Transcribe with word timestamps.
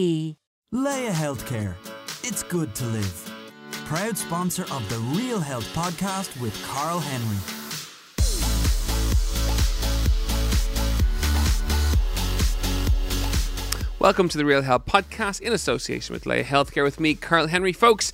Laya 0.00 1.12
Healthcare. 1.12 1.74
It's 2.26 2.42
good 2.42 2.74
to 2.76 2.86
live. 2.86 3.30
Proud 3.84 4.16
sponsor 4.16 4.62
of 4.72 4.88
the 4.88 4.96
Real 5.14 5.40
Health 5.40 5.66
podcast 5.74 6.40
with 6.40 6.54
Carl 6.64 7.00
Henry. 7.00 7.36
Welcome 13.98 14.30
to 14.30 14.38
the 14.38 14.46
Real 14.46 14.62
Health 14.62 14.86
podcast 14.86 15.42
in 15.42 15.52
association 15.52 16.14
with 16.14 16.24
Laya 16.24 16.44
Healthcare 16.44 16.82
with 16.82 16.98
me, 16.98 17.14
Carl 17.14 17.48
Henry. 17.48 17.74
Folks, 17.74 18.10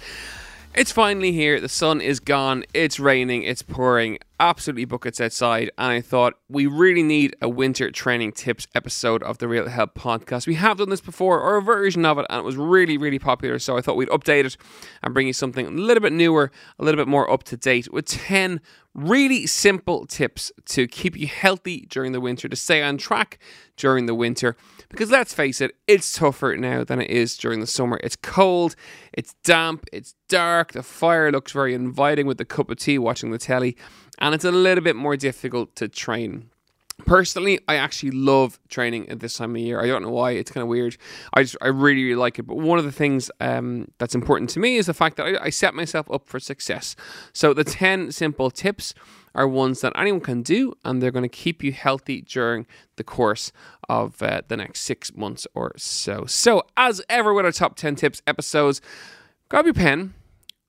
it's 0.75 0.91
finally 0.91 1.31
here. 1.31 1.61
The 1.61 1.69
sun 1.69 2.01
is 2.01 2.19
gone. 2.19 2.65
It's 2.75 2.99
raining. 2.99 3.45
It's 3.45 3.63
pouring. 3.63 4.19
Absolutely 4.39 4.85
buckets 4.85 5.19
outside. 5.19 5.71
And 5.79 5.93
I 5.93 6.01
thought 6.03 6.35
we 6.49 6.67
really 6.67 7.03
need 7.03 7.35
a 7.41 7.49
winter 7.49 7.91
training 7.91 8.33
tips 8.33 8.67
episode 8.75 9.23
of 9.23 9.39
the 9.39 9.49
Real 9.49 9.67
Health 9.67 9.95
podcast. 9.95 10.47
We 10.47 10.57
have 10.57 10.77
done 10.77 10.91
this 10.91 11.01
before, 11.01 11.41
or 11.41 11.57
a 11.57 11.63
version 11.63 12.05
of 12.05 12.19
it, 12.19 12.27
and 12.29 12.41
it 12.41 12.45
was 12.45 12.57
really, 12.57 12.99
really 12.99 13.19
popular. 13.19 13.59
So 13.59 13.79
I 13.79 13.81
thought 13.81 13.97
we'd 13.97 14.11
update 14.11 14.45
it 14.45 14.59
and 15.03 15.15
bring 15.15 15.27
you 15.27 15.33
something 15.33 15.67
a 15.67 15.71
little 15.71 16.03
bit 16.03 16.13
newer, 16.13 16.53
a 16.79 16.85
little 16.85 16.99
bit 16.99 17.09
more 17.09 17.31
up 17.31 17.45
to 17.45 17.57
date 17.57 17.91
with 17.91 18.05
10 18.05 18.61
really 18.93 19.47
simple 19.47 20.05
tips 20.05 20.53
to 20.67 20.87
keep 20.87 21.17
you 21.17 21.27
healthy 21.27 21.87
during 21.89 22.13
the 22.13 22.21
winter, 22.21 22.47
to 22.47 22.57
stay 22.57 22.83
on 22.83 22.99
track 22.99 23.39
during 23.77 24.05
the 24.05 24.15
winter. 24.15 24.55
Because 24.89 25.11
let's 25.11 25.35
face 25.35 25.61
it, 25.61 25.73
it's 25.87 26.17
tougher 26.17 26.57
now 26.57 26.85
than 26.85 27.01
it 27.01 27.11
is 27.11 27.37
during 27.37 27.61
the 27.61 27.67
summer. 27.67 27.99
It's 28.03 28.17
cold, 28.17 28.77
it's 29.13 29.35
damp, 29.43 29.87
it's 29.93 30.15
dark, 30.29 30.73
the 30.73 30.83
fire 30.83 31.31
looks 31.33 31.53
very 31.53 31.75
inviting 31.75 32.27
with 32.27 32.39
the 32.39 32.45
cup 32.45 32.71
of 32.71 32.79
tea 32.79 32.99
watching 32.99 33.31
the 33.31 33.39
telly, 33.39 33.77
and 34.19 34.35
it's 34.35 34.45
a 34.45 34.53
little 34.53 34.85
bit 34.85 34.97
more 34.97 35.17
difficult 35.17 35.75
to 35.77 35.89
train. 35.89 36.51
Personally, 37.07 37.61
I 37.69 37.77
actually 37.77 38.11
love 38.11 38.59
training 38.69 39.09
at 39.09 39.21
this 39.21 39.37
time 39.37 39.55
of 39.55 39.61
year. 39.63 39.81
I 39.81 39.87
don't 39.87 40.03
know 40.03 40.11
why; 40.11 40.33
it's 40.33 40.51
kind 40.51 40.63
of 40.63 40.69
weird. 40.69 40.97
I 41.33 41.43
just, 41.43 41.57
I 41.61 41.69
really, 41.69 42.03
really 42.05 42.17
like 42.17 42.39
it. 42.39 42.43
But 42.43 42.57
one 42.57 42.79
of 42.79 42.85
the 42.85 42.93
things 42.93 43.31
um, 43.41 43.89
that's 43.99 44.15
important 44.15 44.51
to 44.51 44.61
me 44.61 44.77
is 44.77 44.87
the 44.87 44.95
fact 44.95 45.17
that 45.17 45.27
I, 45.27 45.45
I 45.47 45.51
set 45.51 45.75
myself 45.75 46.11
up 46.11 46.27
for 46.27 46.41
success. 46.41 46.97
So 47.33 47.55
the 47.55 47.65
ten 47.65 48.13
simple 48.13 48.51
tips 48.51 48.93
are 49.37 49.47
ones 49.47 49.83
that 49.83 49.93
anyone 49.95 50.21
can 50.21 50.43
do, 50.43 50.73
and 50.85 51.01
they're 51.01 51.11
going 51.11 51.23
to 51.23 51.29
keep 51.29 51.63
you 51.63 51.71
healthy 51.71 52.23
during 52.23 52.67
the 52.97 53.05
course 53.05 53.53
of 53.89 54.21
uh, 54.23 54.43
the 54.49 54.57
next 54.57 54.81
six 54.81 55.15
months 55.15 55.47
or 55.55 55.73
so. 55.77 56.25
So, 56.25 56.63
as 56.77 57.03
ever 57.09 57.33
with 57.35 57.45
our 57.45 57.53
top 57.53 57.77
10 57.77 57.97
tips 57.97 58.23
episodes, 58.27 58.81
grab 59.51 59.67
your 59.67 59.75
pen, 59.75 60.15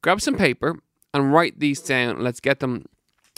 grab 0.01 0.21
some 0.21 0.35
paper, 0.35 0.77
and 1.13 1.33
write 1.33 1.59
these 1.59 1.81
down. 1.81 2.21
Let's 2.21 2.41
get 2.41 2.59
them 2.59 2.85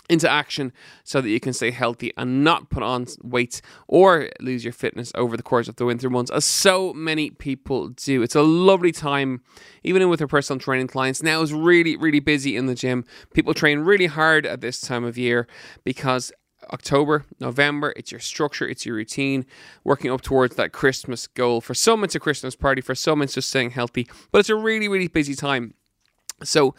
into 0.10 0.30
action 0.30 0.74
so 1.04 1.22
that 1.22 1.30
you 1.30 1.40
can 1.40 1.54
stay 1.54 1.72
healthy 1.72 2.12
and 2.18 2.44
not 2.44 2.70
put 2.70 2.84
on 2.84 3.06
weight 3.22 3.62
or 3.88 4.30
lose 4.40 4.64
your 4.64 4.74
fitness 4.74 5.12
over 5.16 5.38
the 5.38 5.44
course 5.44 5.68
of 5.68 5.76
the 5.76 5.86
winter 5.86 6.10
months, 6.10 6.32
as 6.32 6.46
so 6.46 6.94
many 6.94 7.30
people 7.30 7.90
do. 7.90 8.22
It's 8.22 8.36
a 8.36 8.42
lovely 8.42 8.92
time, 8.92 9.42
even 9.84 10.10
with 10.10 10.22
our 10.22 10.28
personal 10.28 10.60
training 10.60 10.88
clients. 10.88 11.22
Now 11.22 11.42
is 11.42 11.54
really, 11.54 11.96
really 11.96 12.20
busy 12.20 12.56
in 12.56 12.66
the 12.66 12.76
gym. 12.76 13.06
People 13.34 13.54
train 13.54 13.80
really 13.80 14.08
hard 14.08 14.46
at 14.46 14.62
this 14.62 14.82
time 14.82 15.04
of 15.04 15.18
year 15.18 15.48
because 15.84 16.32
October, 16.72 17.26
November, 17.40 17.94
it's 17.96 18.12
your 18.12 18.20
structure, 18.20 18.68
it's 18.68 18.86
your 18.86 18.96
routine, 18.96 19.46
working 19.84 20.12
up 20.12 20.22
towards 20.22 20.56
that 20.56 20.72
Christmas 20.72 21.28
goal. 21.28 21.62
For 21.62 21.74
some, 21.74 22.04
it's 22.04 22.16
a 22.16 22.20
Christmas 22.20 22.56
party, 22.56 22.82
for 22.82 22.96
some, 22.96 23.22
it's 23.22 23.34
just 23.34 23.50
staying 23.50 23.72
healthy, 23.72 24.08
but 24.32 24.40
it's 24.40 24.50
a 24.50 24.56
really, 24.56 24.88
really 24.88 25.08
busy 25.08 25.36
time. 25.36 25.74
So, 26.44 26.76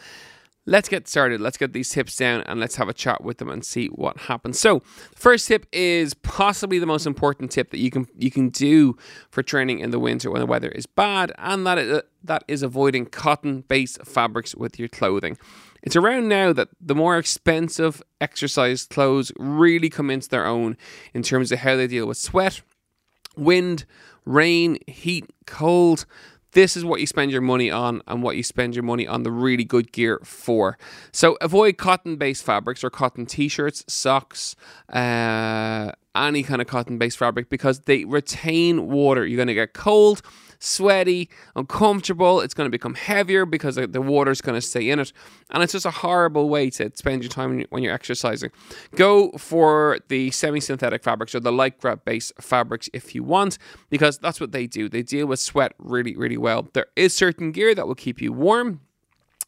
let's 0.70 0.88
get 0.88 1.08
started. 1.08 1.40
Let's 1.40 1.56
get 1.56 1.72
these 1.72 1.90
tips 1.90 2.16
down 2.16 2.42
and 2.42 2.60
let's 2.60 2.76
have 2.76 2.88
a 2.88 2.94
chat 2.94 3.22
with 3.24 3.38
them 3.38 3.50
and 3.50 3.64
see 3.64 3.88
what 3.88 4.16
happens. 4.16 4.58
So, 4.58 4.80
first 5.14 5.48
tip 5.48 5.66
is 5.72 6.14
possibly 6.14 6.78
the 6.78 6.86
most 6.86 7.06
important 7.06 7.50
tip 7.50 7.70
that 7.70 7.78
you 7.78 7.90
can 7.90 8.06
you 8.16 8.30
can 8.30 8.48
do 8.48 8.96
for 9.30 9.42
training 9.42 9.80
in 9.80 9.90
the 9.90 9.98
winter 9.98 10.30
when 10.30 10.40
the 10.40 10.46
weather 10.46 10.68
is 10.68 10.86
bad, 10.86 11.32
and 11.38 11.66
that 11.66 11.76
is, 11.76 11.92
uh, 11.92 12.02
that 12.22 12.44
is 12.48 12.62
avoiding 12.62 13.06
cotton-based 13.06 14.06
fabrics 14.06 14.54
with 14.54 14.78
your 14.78 14.88
clothing. 14.88 15.36
It's 15.82 15.96
around 15.96 16.28
now 16.28 16.52
that 16.52 16.68
the 16.80 16.94
more 16.94 17.18
expensive 17.18 18.02
exercise 18.20 18.86
clothes 18.86 19.32
really 19.38 19.90
come 19.90 20.10
into 20.10 20.28
their 20.28 20.46
own 20.46 20.76
in 21.12 21.22
terms 21.22 21.50
of 21.50 21.60
how 21.60 21.76
they 21.76 21.86
deal 21.86 22.06
with 22.06 22.18
sweat, 22.18 22.60
wind, 23.36 23.86
rain, 24.24 24.78
heat, 24.86 25.26
cold. 25.46 26.06
This 26.52 26.76
is 26.76 26.84
what 26.84 27.00
you 27.00 27.06
spend 27.06 27.30
your 27.30 27.40
money 27.40 27.70
on 27.70 28.02
and 28.06 28.22
what 28.22 28.36
you 28.36 28.42
spend 28.42 28.74
your 28.74 28.82
money 28.82 29.06
on 29.06 29.22
the 29.22 29.30
really 29.30 29.64
good 29.64 29.92
gear 29.92 30.20
for. 30.24 30.78
So 31.12 31.36
avoid 31.40 31.78
cotton 31.78 32.16
based 32.16 32.44
fabrics 32.44 32.82
or 32.82 32.90
cotton 32.90 33.26
t 33.26 33.48
shirts, 33.48 33.84
socks, 33.86 34.56
uh, 34.92 35.92
any 36.28 36.42
kind 36.42 36.60
of 36.60 36.66
cotton 36.66 36.98
based 36.98 37.18
fabric 37.18 37.48
because 37.48 37.80
they 37.80 38.04
retain 38.04 38.88
water. 38.88 39.26
You're 39.26 39.36
going 39.36 39.48
to 39.48 39.54
get 39.54 39.74
cold 39.74 40.22
sweaty, 40.60 41.28
uncomfortable. 41.56 42.40
It's 42.40 42.54
going 42.54 42.66
to 42.66 42.70
become 42.70 42.94
heavier 42.94 43.44
because 43.44 43.76
the 43.76 44.00
water's 44.00 44.40
going 44.40 44.54
to 44.54 44.60
stay 44.60 44.90
in 44.90 45.00
it. 45.00 45.12
And 45.50 45.62
it's 45.62 45.72
just 45.72 45.86
a 45.86 45.90
horrible 45.90 46.48
way 46.48 46.70
to 46.70 46.92
spend 46.94 47.22
your 47.22 47.30
time 47.30 47.64
when 47.70 47.82
you're 47.82 47.94
exercising. 47.94 48.50
Go 48.94 49.32
for 49.32 49.98
the 50.08 50.30
semi 50.30 50.60
synthetic 50.60 51.02
fabrics 51.02 51.34
or 51.34 51.40
the 51.40 51.50
lycra 51.50 52.04
based 52.04 52.32
fabrics 52.40 52.88
if 52.92 53.14
you 53.14 53.24
want, 53.24 53.58
because 53.88 54.18
that's 54.18 54.40
what 54.40 54.52
they 54.52 54.66
do. 54.66 54.88
They 54.88 55.02
deal 55.02 55.26
with 55.26 55.40
sweat 55.40 55.72
really, 55.78 56.14
really 56.14 56.36
well. 56.36 56.68
There 56.72 56.86
is 56.94 57.16
certain 57.16 57.50
gear 57.52 57.74
that 57.74 57.88
will 57.88 57.94
keep 57.94 58.20
you 58.20 58.32
warm. 58.32 58.80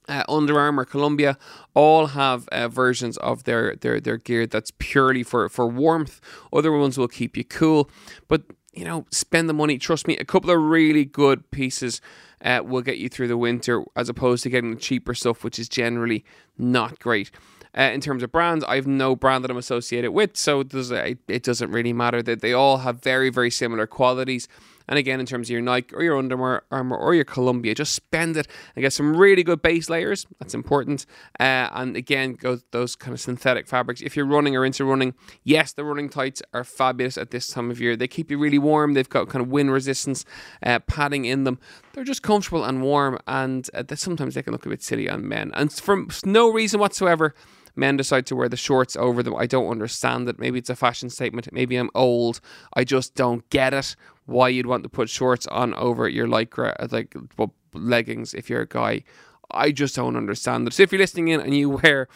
Uh, 0.08 0.24
Under 0.28 0.58
Armour, 0.58 0.84
Columbia, 0.84 1.38
all 1.74 2.06
have 2.08 2.48
uh, 2.48 2.68
versions 2.68 3.16
of 3.18 3.44
their, 3.44 3.76
their 3.76 4.00
their 4.00 4.16
gear 4.16 4.46
that's 4.46 4.72
purely 4.78 5.22
for, 5.22 5.48
for 5.48 5.68
warmth. 5.68 6.20
Other 6.52 6.72
ones 6.72 6.98
will 6.98 7.08
keep 7.08 7.36
you 7.36 7.44
cool, 7.44 7.88
but 8.26 8.42
you 8.72 8.84
know, 8.84 9.06
spend 9.10 9.48
the 9.48 9.54
money. 9.54 9.78
Trust 9.78 10.08
me, 10.08 10.16
a 10.16 10.24
couple 10.24 10.50
of 10.50 10.60
really 10.60 11.04
good 11.04 11.50
pieces 11.50 12.00
uh, 12.44 12.62
will 12.64 12.82
get 12.82 12.98
you 12.98 13.08
through 13.08 13.28
the 13.28 13.36
winter 13.36 13.84
as 13.94 14.08
opposed 14.08 14.42
to 14.42 14.50
getting 14.50 14.74
the 14.74 14.80
cheaper 14.80 15.14
stuff, 15.14 15.44
which 15.44 15.58
is 15.58 15.68
generally 15.68 16.24
not 16.58 16.98
great. 16.98 17.30
Uh, 17.76 17.82
in 17.82 18.00
terms 18.00 18.22
of 18.22 18.30
brands, 18.32 18.64
I 18.64 18.74
have 18.74 18.86
no 18.86 19.16
brand 19.16 19.44
that 19.44 19.50
I'm 19.50 19.56
associated 19.56 20.12
with, 20.12 20.36
so 20.36 20.60
it, 20.60 20.68
does, 20.68 20.90
it 20.90 21.42
doesn't 21.42 21.70
really 21.70 21.92
matter 21.92 22.22
that 22.22 22.40
they 22.40 22.52
all 22.52 22.78
have 22.78 23.02
very, 23.02 23.30
very 23.30 23.50
similar 23.50 23.86
qualities. 23.86 24.46
And 24.88 24.98
again, 24.98 25.20
in 25.20 25.26
terms 25.26 25.48
of 25.48 25.52
your 25.52 25.60
Nike 25.60 25.94
or 25.94 26.02
your 26.02 26.18
Under 26.18 26.62
Armour 26.70 26.96
or 26.96 27.14
your 27.14 27.24
Columbia, 27.24 27.74
just 27.74 27.92
spend 27.92 28.36
it 28.36 28.48
and 28.74 28.82
get 28.82 28.92
some 28.92 29.16
really 29.16 29.42
good 29.42 29.62
base 29.62 29.88
layers. 29.88 30.26
That's 30.38 30.54
important. 30.54 31.06
Uh, 31.38 31.68
and 31.72 31.96
again, 31.96 32.34
go 32.34 32.58
those 32.70 32.96
kind 32.96 33.12
of 33.12 33.20
synthetic 33.20 33.66
fabrics. 33.66 34.00
If 34.00 34.16
you're 34.16 34.26
running 34.26 34.56
or 34.56 34.64
into 34.64 34.84
running, 34.84 35.14
yes, 35.44 35.72
the 35.72 35.84
running 35.84 36.08
tights 36.08 36.42
are 36.52 36.64
fabulous 36.64 37.16
at 37.16 37.30
this 37.30 37.48
time 37.48 37.70
of 37.70 37.80
year. 37.80 37.96
They 37.96 38.08
keep 38.08 38.30
you 38.30 38.38
really 38.38 38.58
warm. 38.58 38.94
They've 38.94 39.08
got 39.08 39.28
kind 39.28 39.44
of 39.44 39.50
wind 39.50 39.72
resistance 39.72 40.24
uh, 40.62 40.80
padding 40.80 41.24
in 41.24 41.44
them. 41.44 41.58
They're 41.92 42.04
just 42.04 42.22
comfortable 42.22 42.64
and 42.64 42.82
warm, 42.82 43.18
and 43.26 43.68
uh, 43.74 43.84
sometimes 43.94 44.34
they 44.34 44.42
can 44.42 44.52
look 44.52 44.66
a 44.66 44.70
bit 44.70 44.82
silly 44.82 45.08
on 45.08 45.28
men. 45.28 45.50
And 45.54 45.72
for 45.72 46.06
no 46.24 46.50
reason 46.50 46.80
whatsoever, 46.80 47.34
men 47.76 47.96
decide 47.96 48.26
to 48.26 48.36
wear 48.36 48.48
the 48.48 48.56
shorts 48.56 48.96
over 48.96 49.22
them. 49.22 49.34
I 49.36 49.46
don't 49.46 49.70
understand 49.70 50.28
it. 50.28 50.38
Maybe 50.38 50.58
it's 50.58 50.70
a 50.70 50.76
fashion 50.76 51.10
statement. 51.10 51.48
Maybe 51.52 51.76
I'm 51.76 51.90
old. 51.94 52.40
I 52.74 52.84
just 52.84 53.14
don't 53.14 53.48
get 53.50 53.74
it. 53.74 53.96
Why 54.26 54.48
you'd 54.48 54.66
want 54.66 54.82
to 54.84 54.88
put 54.88 55.08
shorts 55.08 55.46
on 55.48 55.74
over 55.74 56.08
your 56.08 56.26
lycra, 56.26 56.74
uh, 56.78 56.88
like 56.90 57.14
well, 57.36 57.54
leggings, 57.74 58.34
if 58.34 58.48
you're 58.48 58.62
a 58.62 58.66
guy. 58.66 59.02
I 59.50 59.70
just 59.70 59.96
don't 59.96 60.16
understand 60.16 60.66
it. 60.66 60.74
So 60.74 60.82
if 60.82 60.92
you're 60.92 61.00
listening 61.00 61.28
in 61.28 61.40
and 61.40 61.54
you 61.54 61.70
wear 61.82 62.08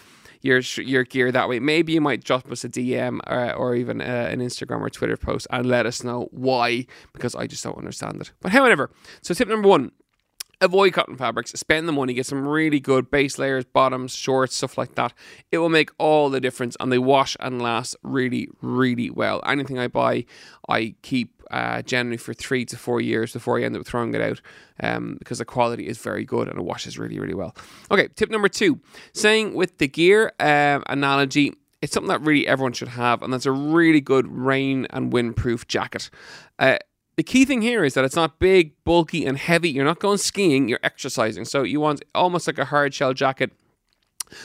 your 0.43 0.61
your 0.61 1.05
gear 1.05 1.33
that 1.33 1.49
way, 1.49 1.59
maybe 1.59 1.93
you 1.93 2.01
might 2.01 2.23
drop 2.23 2.51
us 2.51 2.65
a 2.65 2.69
DM 2.69 3.21
or, 3.27 3.39
uh, 3.39 3.53
or 3.53 3.75
even 3.75 4.01
uh, 4.01 4.29
an 4.31 4.41
Instagram 4.41 4.81
or 4.81 4.91
Twitter 4.91 5.17
post 5.17 5.47
and 5.51 5.67
let 5.67 5.87
us 5.87 6.05
know 6.05 6.29
why, 6.31 6.87
because 7.13 7.35
I 7.35 7.47
just 7.47 7.65
don't 7.65 7.79
understand 7.79 8.21
it. 8.21 8.33
But 8.41 8.53
however, 8.53 8.91
so 9.23 9.35
tip 9.35 9.49
number 9.49 9.69
one 9.69 9.93
avoid 10.61 10.93
cotton 10.93 11.17
fabrics, 11.17 11.53
spend 11.53 11.89
the 11.89 11.93
money, 11.93 12.15
get 12.15 12.27
some 12.27 12.47
really 12.47 12.81
good 12.81 13.11
base 13.11 13.39
layers, 13.39 13.65
bottoms, 13.65 14.15
shorts, 14.15 14.57
stuff 14.57 14.79
like 14.79 14.95
that. 14.95 15.13
It 15.51 15.59
will 15.59 15.69
make 15.69 15.91
all 15.99 16.31
the 16.31 16.41
difference 16.41 16.77
and 16.81 16.91
they 16.91 16.99
wash 16.99 17.37
and 17.41 17.61
last 17.61 17.97
really, 18.03 18.49
really 18.63 19.11
well. 19.11 19.43
Anything 19.47 19.79
I 19.79 19.89
buy, 19.89 20.25
I 20.69 20.95
keep 21.03 21.43
uh, 21.51 21.83
generally 21.83 22.17
for 22.17 22.35
three 22.35 22.65
to 22.67 22.77
four 22.77 23.01
years 23.01 23.33
before 23.33 23.59
I 23.59 23.63
end 23.63 23.77
up 23.77 23.87
throwing 23.87 24.15
it 24.15 24.21
out 24.21 24.41
um, 24.81 25.17
because 25.19 25.39
the 25.39 25.45
quality 25.45 25.87
is 25.87 25.99
very 25.99 26.25
good 26.25 26.49
and 26.49 26.59
it 26.59 26.65
washes 26.65 26.99
really, 26.99 27.19
really 27.19 27.35
well. 27.35 27.55
Okay, 27.91 28.09
tip 28.17 28.31
number 28.31 28.49
two 28.49 28.81
saying 29.13 29.55
with 29.55 29.79
the 29.79 29.89
gear 29.89 30.33
um, 30.41 30.83
analogy, 30.89 31.53
it's 31.83 31.93
something 31.93 32.09
that 32.09 32.23
really 32.23 32.49
everyone 32.49 32.73
should 32.73 32.89
have, 32.89 33.23
and 33.23 33.33
that's 33.33 33.47
a 33.47 33.53
really 33.53 34.01
good 34.01 34.27
rain 34.27 34.87
and 34.91 35.13
windproof 35.13 35.69
jacket. 35.69 36.11
Uh, 36.59 36.79
the 37.17 37.23
key 37.23 37.45
thing 37.45 37.63
here 37.63 37.85
is 37.85 37.95
that 37.95 38.05
it's 38.05 38.17
not 38.17 38.39
big, 38.39 38.73
bulky, 38.85 39.25
and 39.25 39.39
heavy. 39.39 39.71
You're 39.71 39.85
not 39.85 40.01
going 40.01 40.19
skiing, 40.19 40.69
you're 40.69 40.81
exercising. 40.83 41.45
So 41.45 41.63
you 41.63 41.81
want 41.81 42.05
almost 42.15 42.47
like 42.47 42.59
a 42.59 42.67
hard 42.67 42.93
shell 42.95 43.15
jacket 43.15 43.53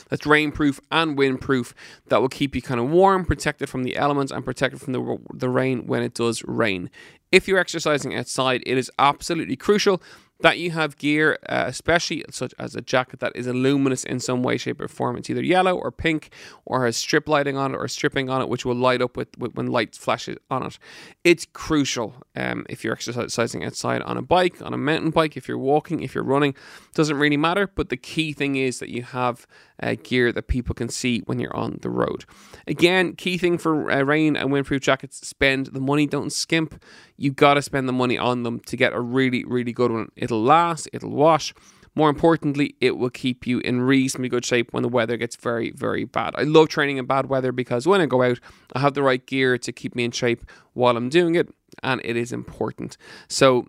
that's 0.08 0.26
rainproof 0.26 0.80
and 0.90 1.18
windproof 1.18 1.72
that 2.08 2.20
will 2.20 2.28
keep 2.28 2.54
you 2.54 2.62
kind 2.62 2.80
of 2.80 2.88
warm, 2.88 3.24
protected 3.24 3.68
from 3.68 3.82
the 3.82 3.96
elements, 3.96 4.32
and 4.32 4.44
protected 4.44 4.80
from 4.80 4.92
the, 4.92 5.18
the 5.34 5.48
rain 5.48 5.86
when 5.86 6.02
it 6.02 6.14
does 6.14 6.42
rain. 6.44 6.90
If 7.30 7.48
you're 7.48 7.58
exercising 7.58 8.14
outside, 8.14 8.62
it 8.64 8.78
is 8.78 8.90
absolutely 8.98 9.56
crucial 9.56 10.02
that 10.42 10.58
you 10.58 10.70
have 10.72 10.98
gear, 10.98 11.38
uh, 11.48 11.64
especially 11.66 12.24
such 12.30 12.54
as 12.58 12.76
a 12.76 12.80
jacket 12.80 13.20
that 13.20 13.32
is 13.34 13.46
luminous 13.46 14.04
in 14.04 14.20
some 14.20 14.42
way, 14.42 14.56
shape, 14.56 14.80
or 14.80 14.88
form. 14.88 15.16
It's 15.16 15.30
either 15.30 15.42
yellow 15.42 15.76
or 15.76 15.90
pink, 15.90 16.30
or 16.64 16.84
has 16.84 16.96
strip 16.96 17.28
lighting 17.28 17.56
on 17.56 17.74
it 17.74 17.78
or 17.78 17.88
stripping 17.88 18.28
on 18.28 18.42
it, 18.42 18.48
which 18.48 18.64
will 18.64 18.74
light 18.74 19.00
up 19.00 19.16
with, 19.16 19.28
with 19.38 19.54
when 19.54 19.66
light 19.68 19.94
flashes 19.94 20.36
on 20.50 20.64
it. 20.64 20.78
It's 21.24 21.46
crucial 21.52 22.14
um, 22.36 22.66
if 22.68 22.84
you're 22.84 22.92
exercising 22.92 23.64
outside 23.64 24.02
on 24.02 24.16
a 24.16 24.22
bike, 24.22 24.60
on 24.60 24.74
a 24.74 24.78
mountain 24.78 25.10
bike, 25.10 25.36
if 25.36 25.48
you're 25.48 25.58
walking, 25.58 26.02
if 26.02 26.14
you're 26.14 26.24
running, 26.24 26.54
doesn't 26.94 27.16
really 27.16 27.36
matter. 27.36 27.70
But 27.74 27.88
the 27.88 27.96
key 27.96 28.32
thing 28.32 28.56
is 28.56 28.78
that 28.80 28.88
you 28.88 29.02
have 29.02 29.46
uh, 29.82 29.96
gear 30.02 30.32
that 30.32 30.46
people 30.48 30.74
can 30.74 30.88
see 30.88 31.20
when 31.26 31.38
you're 31.38 31.54
on 31.56 31.78
the 31.82 31.90
road. 31.90 32.24
Again, 32.66 33.14
key 33.14 33.36
thing 33.36 33.58
for 33.58 33.90
uh, 33.90 34.02
rain 34.02 34.36
and 34.36 34.50
windproof 34.50 34.80
jackets: 34.80 35.26
spend 35.26 35.66
the 35.66 35.80
money, 35.80 36.06
don't 36.06 36.32
skimp. 36.32 36.82
You 37.16 37.32
got 37.32 37.54
to 37.54 37.62
spend 37.62 37.88
the 37.88 37.92
money 37.92 38.18
on 38.18 38.42
them 38.42 38.60
to 38.60 38.76
get 38.76 38.92
a 38.92 39.00
really, 39.00 39.44
really 39.44 39.72
good 39.72 39.90
one. 39.90 40.10
It'll 40.16 40.42
last, 40.42 40.88
it'll 40.92 41.10
wash. 41.10 41.52
More 41.94 42.08
importantly, 42.08 42.74
it 42.80 42.96
will 42.96 43.10
keep 43.10 43.46
you 43.46 43.58
in 43.58 43.82
reasonably 43.82 44.30
good 44.30 44.46
shape 44.46 44.72
when 44.72 44.82
the 44.82 44.88
weather 44.88 45.18
gets 45.18 45.36
very, 45.36 45.72
very 45.72 46.04
bad. 46.04 46.34
I 46.36 46.44
love 46.44 46.68
training 46.68 46.96
in 46.96 47.04
bad 47.04 47.26
weather 47.26 47.52
because 47.52 47.86
when 47.86 48.00
I 48.00 48.06
go 48.06 48.22
out, 48.22 48.40
I 48.72 48.78
have 48.78 48.94
the 48.94 49.02
right 49.02 49.24
gear 49.26 49.58
to 49.58 49.72
keep 49.72 49.94
me 49.94 50.04
in 50.04 50.10
shape 50.10 50.42
while 50.72 50.96
I'm 50.96 51.10
doing 51.10 51.34
it, 51.34 51.50
and 51.82 52.00
it 52.02 52.16
is 52.16 52.32
important. 52.32 52.96
So 53.28 53.66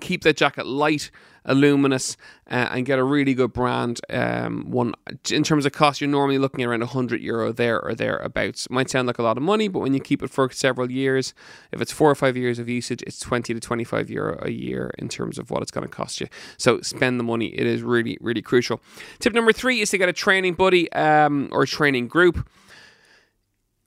keep 0.00 0.22
that 0.22 0.36
jacket 0.36 0.66
light, 0.66 1.10
luminous, 1.46 2.16
uh, 2.50 2.68
and 2.70 2.86
get 2.86 2.98
a 2.98 3.04
really 3.04 3.34
good 3.34 3.52
brand. 3.52 4.00
Um, 4.08 4.70
one 4.70 4.94
in 5.30 5.42
terms 5.42 5.66
of 5.66 5.72
cost, 5.72 6.00
you're 6.00 6.08
normally 6.08 6.38
looking 6.38 6.62
at 6.62 6.68
around 6.68 6.80
100 6.80 7.20
euro 7.20 7.52
there 7.52 7.80
or 7.80 7.94
thereabouts. 7.94 8.70
Might 8.70 8.90
sound 8.90 9.06
like 9.06 9.18
a 9.18 9.22
lot 9.22 9.36
of 9.36 9.42
money, 9.42 9.68
but 9.68 9.80
when 9.80 9.94
you 9.94 10.00
keep 10.00 10.22
it 10.22 10.30
for 10.30 10.50
several 10.50 10.90
years, 10.90 11.34
if 11.72 11.80
it's 11.80 11.92
four 11.92 12.10
or 12.10 12.14
five 12.14 12.36
years 12.36 12.58
of 12.58 12.68
usage, 12.68 13.02
it's 13.06 13.18
20 13.20 13.54
to 13.54 13.60
25 13.60 14.10
euro 14.10 14.38
a 14.42 14.50
year 14.50 14.92
in 14.98 15.08
terms 15.08 15.38
of 15.38 15.50
what 15.50 15.62
it's 15.62 15.70
going 15.70 15.86
to 15.86 15.94
cost 15.94 16.20
you. 16.20 16.28
So 16.56 16.80
spend 16.80 17.18
the 17.18 17.24
money. 17.24 17.46
It 17.46 17.66
is 17.66 17.82
really, 17.82 18.18
really 18.20 18.42
crucial. 18.42 18.80
Tip 19.18 19.34
number 19.34 19.52
three 19.52 19.80
is 19.80 19.90
to 19.90 19.98
get 19.98 20.08
a 20.08 20.12
training 20.12 20.54
buddy 20.54 20.90
um, 20.92 21.48
or 21.52 21.66
training 21.66 22.08
group 22.08 22.48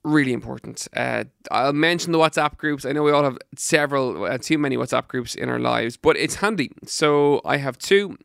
really 0.06 0.34
important. 0.34 0.88
Uh, 0.96 1.26
I'll 1.52 1.74
mention 1.74 2.12
the 2.12 2.20
WhatsApp 2.20 2.58
groups. 2.58 2.86
I 2.86 2.92
know 2.92 3.04
we 3.04 3.12
all 3.12 3.24
have 3.24 3.38
several, 3.58 4.24
uh, 4.24 4.38
too 4.38 4.58
many 4.58 4.78
WhatsApp 4.78 5.08
groups 5.08 5.36
in 5.36 5.50
our 5.50 5.60
lives, 5.60 5.98
but 5.98 6.16
it's 6.16 6.36
handy. 6.36 6.72
So 6.86 7.42
I 7.44 7.58
have 7.58 7.78
two 7.78 8.18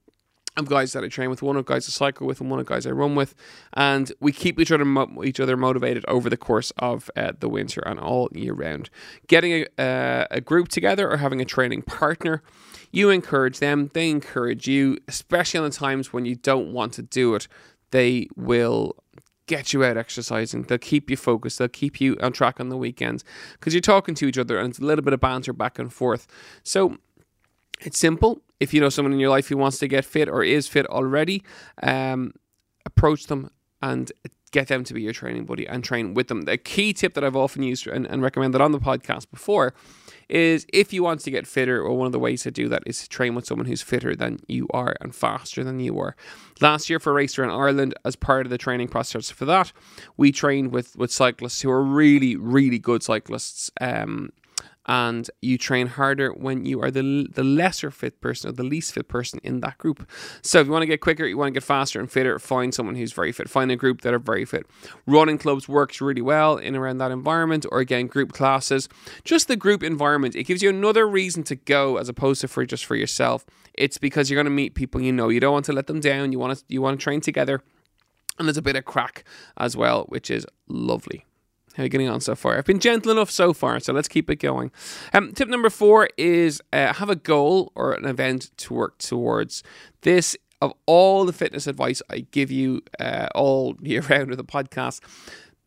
of 0.56 0.68
guys 0.68 0.92
that 0.92 1.02
I 1.02 1.08
train 1.08 1.30
with, 1.30 1.42
one 1.42 1.56
of 1.56 1.64
guys 1.64 1.88
I 1.88 1.90
cycle 1.90 2.26
with, 2.26 2.40
and 2.40 2.50
one 2.50 2.60
of 2.60 2.66
guys 2.66 2.86
I 2.86 2.90
run 2.90 3.14
with, 3.14 3.34
and 3.72 4.12
we 4.20 4.30
keep 4.30 4.60
each 4.60 4.70
other 4.70 4.84
mo- 4.84 5.22
each 5.24 5.40
other 5.40 5.56
motivated 5.56 6.04
over 6.06 6.28
the 6.28 6.36
course 6.36 6.70
of 6.78 7.10
uh, 7.16 7.32
the 7.38 7.48
winter 7.48 7.80
and 7.86 7.98
all 7.98 8.28
year 8.32 8.52
round. 8.52 8.90
Getting 9.26 9.66
a, 9.78 9.82
uh, 9.82 10.26
a 10.30 10.40
group 10.40 10.68
together 10.68 11.10
or 11.10 11.16
having 11.16 11.40
a 11.40 11.44
training 11.44 11.82
partner. 11.82 12.42
You 12.92 13.08
encourage 13.10 13.60
them, 13.60 13.90
they 13.94 14.10
encourage 14.10 14.66
you, 14.66 14.98
especially 15.06 15.58
on 15.58 15.64
the 15.64 15.70
times 15.70 16.12
when 16.12 16.26
you 16.26 16.34
don't 16.34 16.72
want 16.72 16.92
to 16.94 17.02
do 17.02 17.34
it. 17.36 17.46
They 17.92 18.28
will 18.36 18.96
get 19.50 19.72
you 19.72 19.84
out 19.84 19.96
exercising. 19.96 20.62
They'll 20.62 20.78
keep 20.78 21.10
you 21.10 21.16
focused. 21.16 21.58
They'll 21.58 21.68
keep 21.68 22.00
you 22.00 22.16
on 22.22 22.32
track 22.32 22.60
on 22.60 22.68
the 22.68 22.76
weekends 22.76 23.24
because 23.54 23.74
you're 23.74 23.80
talking 23.80 24.14
to 24.14 24.26
each 24.26 24.38
other 24.38 24.58
and 24.58 24.70
it's 24.70 24.78
a 24.78 24.84
little 24.84 25.04
bit 25.04 25.12
of 25.12 25.20
banter 25.20 25.52
back 25.52 25.78
and 25.80 25.92
forth. 25.92 26.28
So 26.62 26.96
it's 27.80 27.98
simple. 27.98 28.42
If 28.60 28.72
you 28.72 28.80
know 28.80 28.90
someone 28.90 29.12
in 29.12 29.18
your 29.18 29.30
life 29.30 29.48
who 29.48 29.56
wants 29.56 29.78
to 29.80 29.88
get 29.88 30.04
fit 30.04 30.28
or 30.28 30.44
is 30.44 30.68
fit 30.68 30.86
already, 30.86 31.42
um, 31.82 32.32
approach 32.86 33.26
them 33.26 33.50
and 33.82 34.12
get 34.52 34.68
them 34.68 34.82
to 34.84 34.94
be 34.94 35.02
your 35.02 35.12
training 35.12 35.44
buddy 35.44 35.66
and 35.66 35.84
train 35.84 36.14
with 36.14 36.28
them. 36.28 36.42
The 36.42 36.58
key 36.58 36.92
tip 36.92 37.14
that 37.14 37.24
I've 37.24 37.36
often 37.36 37.62
used 37.62 37.86
and, 37.86 38.06
and 38.06 38.22
recommended 38.22 38.60
on 38.60 38.72
the 38.72 38.80
podcast 38.80 39.30
before 39.30 39.74
is 40.28 40.66
if 40.72 40.92
you 40.92 41.02
want 41.02 41.20
to 41.20 41.30
get 41.30 41.46
fitter, 41.46 41.82
or 41.82 41.96
one 41.96 42.06
of 42.06 42.12
the 42.12 42.18
ways 42.18 42.42
to 42.42 42.50
do 42.50 42.68
that 42.68 42.82
is 42.86 43.02
to 43.02 43.08
train 43.08 43.34
with 43.34 43.46
someone 43.46 43.66
who's 43.66 43.82
fitter 43.82 44.14
than 44.14 44.38
you 44.46 44.68
are 44.72 44.94
and 45.00 45.14
faster 45.14 45.64
than 45.64 45.80
you 45.80 45.98
are. 45.98 46.14
Last 46.60 46.88
year 46.88 47.00
for 47.00 47.12
Race 47.12 47.38
Around 47.38 47.50
Ireland, 47.50 47.94
as 48.04 48.16
part 48.16 48.46
of 48.46 48.50
the 48.50 48.58
training 48.58 48.88
process 48.88 49.30
for 49.30 49.44
that, 49.46 49.72
we 50.16 50.30
trained 50.30 50.72
with 50.72 50.96
with 50.96 51.10
cyclists 51.10 51.60
who 51.62 51.70
are 51.70 51.82
really, 51.82 52.36
really 52.36 52.78
good 52.78 53.02
cyclists. 53.02 53.70
Um, 53.80 54.30
and 54.86 55.30
you 55.42 55.58
train 55.58 55.86
harder 55.86 56.32
when 56.32 56.64
you 56.64 56.80
are 56.82 56.90
the 56.90 57.28
the 57.32 57.44
lesser 57.44 57.90
fit 57.90 58.20
person 58.20 58.48
or 58.48 58.52
the 58.52 58.64
least 58.64 58.92
fit 58.92 59.08
person 59.08 59.38
in 59.42 59.60
that 59.60 59.78
group. 59.78 60.08
So 60.42 60.60
if 60.60 60.66
you 60.66 60.72
want 60.72 60.82
to 60.82 60.86
get 60.86 61.00
quicker, 61.00 61.26
you 61.26 61.36
want 61.36 61.48
to 61.48 61.52
get 61.52 61.62
faster 61.62 62.00
and 62.00 62.10
fitter, 62.10 62.38
find 62.38 62.74
someone 62.74 62.94
who's 62.94 63.12
very 63.12 63.32
fit. 63.32 63.48
Find 63.48 63.70
a 63.70 63.76
group 63.76 64.00
that 64.00 64.14
are 64.14 64.18
very 64.18 64.44
fit. 64.44 64.66
Running 65.06 65.38
clubs 65.38 65.68
works 65.68 66.00
really 66.00 66.22
well 66.22 66.56
in 66.56 66.74
around 66.74 66.98
that 66.98 67.10
environment, 67.10 67.66
or 67.70 67.80
again 67.80 68.06
group 68.06 68.32
classes. 68.32 68.88
Just 69.24 69.48
the 69.48 69.56
group 69.56 69.82
environment, 69.82 70.34
it 70.34 70.44
gives 70.44 70.62
you 70.62 70.70
another 70.70 71.06
reason 71.06 71.42
to 71.44 71.56
go 71.56 71.98
as 71.98 72.08
opposed 72.08 72.40
to 72.40 72.48
for 72.48 72.64
just 72.64 72.84
for 72.84 72.96
yourself. 72.96 73.44
It's 73.74 73.98
because 73.98 74.30
you're 74.30 74.36
going 74.36 74.44
to 74.44 74.50
meet 74.50 74.74
people 74.74 75.00
you 75.00 75.12
know. 75.12 75.28
You 75.28 75.40
don't 75.40 75.52
want 75.52 75.66
to 75.66 75.72
let 75.72 75.86
them 75.86 76.00
down. 76.00 76.32
You 76.32 76.38
want 76.38 76.58
to 76.58 76.64
you 76.68 76.80
want 76.80 76.98
to 76.98 77.04
train 77.04 77.20
together, 77.20 77.62
and 78.38 78.48
there's 78.48 78.56
a 78.56 78.62
bit 78.62 78.76
of 78.76 78.84
crack 78.86 79.24
as 79.56 79.76
well, 79.76 80.04
which 80.08 80.30
is 80.30 80.46
lovely. 80.68 81.24
You 81.82 81.88
getting 81.88 82.08
on 82.08 82.20
so 82.20 82.34
far? 82.34 82.58
I've 82.58 82.64
been 82.64 82.80
gentle 82.80 83.12
enough 83.12 83.30
so 83.30 83.52
far, 83.52 83.80
so 83.80 83.92
let's 83.92 84.08
keep 84.08 84.30
it 84.30 84.36
going. 84.36 84.70
Um, 85.12 85.32
tip 85.32 85.48
number 85.48 85.70
four 85.70 86.08
is 86.16 86.60
uh, 86.72 86.94
have 86.94 87.10
a 87.10 87.16
goal 87.16 87.72
or 87.74 87.92
an 87.92 88.06
event 88.06 88.50
to 88.58 88.74
work 88.74 88.98
towards. 88.98 89.62
This, 90.02 90.36
of 90.60 90.72
all 90.86 91.24
the 91.24 91.32
fitness 91.32 91.66
advice 91.66 92.02
I 92.10 92.26
give 92.30 92.50
you 92.50 92.82
uh, 92.98 93.28
all 93.34 93.76
year 93.82 94.02
round 94.02 94.28
with 94.28 94.38
the 94.38 94.44
podcast, 94.44 95.00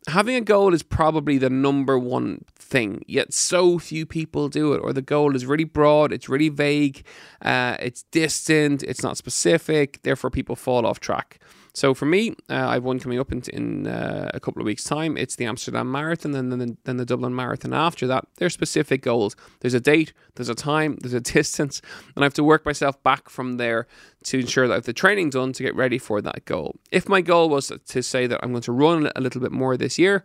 having 0.08 0.36
a 0.36 0.40
goal 0.40 0.74
is 0.74 0.82
probably 0.82 1.38
the 1.38 1.50
number 1.50 1.98
one 1.98 2.44
thing, 2.54 3.02
yet 3.06 3.32
so 3.32 3.78
few 3.78 4.06
people 4.06 4.48
do 4.48 4.72
it, 4.74 4.78
or 4.78 4.92
the 4.92 5.02
goal 5.02 5.34
is 5.34 5.46
really 5.46 5.64
broad, 5.64 6.12
it's 6.12 6.28
really 6.28 6.48
vague, 6.48 7.04
uh, 7.42 7.76
it's 7.80 8.04
distant, 8.10 8.82
it's 8.82 9.02
not 9.02 9.16
specific, 9.16 10.02
therefore 10.02 10.30
people 10.30 10.56
fall 10.56 10.86
off 10.86 11.00
track. 11.00 11.38
So 11.74 11.92
for 11.92 12.06
me, 12.06 12.36
uh, 12.48 12.68
I've 12.68 12.84
one 12.84 13.00
coming 13.00 13.18
up 13.18 13.32
in, 13.32 13.42
in 13.52 13.86
uh, 13.88 14.30
a 14.32 14.38
couple 14.38 14.62
of 14.62 14.66
weeks' 14.66 14.84
time. 14.84 15.16
It's 15.16 15.34
the 15.34 15.44
Amsterdam 15.44 15.90
Marathon, 15.90 16.32
and 16.34 16.52
then, 16.52 16.78
then 16.84 16.96
the 16.98 17.04
Dublin 17.04 17.34
Marathon 17.34 17.72
after 17.72 18.06
that. 18.06 18.26
They're 18.36 18.48
specific 18.48 19.02
goals. 19.02 19.34
There's 19.58 19.74
a 19.74 19.80
date, 19.80 20.12
there's 20.36 20.48
a 20.48 20.54
time, 20.54 20.96
there's 21.00 21.14
a 21.14 21.20
distance, 21.38 21.82
and 22.14 22.24
I 22.24 22.26
have 22.26 22.34
to 22.34 22.44
work 22.44 22.64
myself 22.64 23.02
back 23.02 23.28
from 23.28 23.56
there 23.56 23.88
to 24.24 24.38
ensure 24.38 24.68
that 24.68 24.74
I 24.74 24.76
have 24.76 24.84
the 24.84 24.92
training 24.92 25.30
done 25.30 25.52
to 25.52 25.62
get 25.64 25.74
ready 25.74 25.98
for 25.98 26.22
that 26.22 26.44
goal. 26.44 26.76
If 26.92 27.08
my 27.08 27.20
goal 27.20 27.48
was 27.48 27.72
to 27.84 28.02
say 28.02 28.28
that 28.28 28.38
I'm 28.42 28.52
going 28.52 28.62
to 28.62 28.72
run 28.72 29.10
a 29.16 29.20
little 29.20 29.40
bit 29.40 29.52
more 29.52 29.76
this 29.76 29.98
year, 29.98 30.24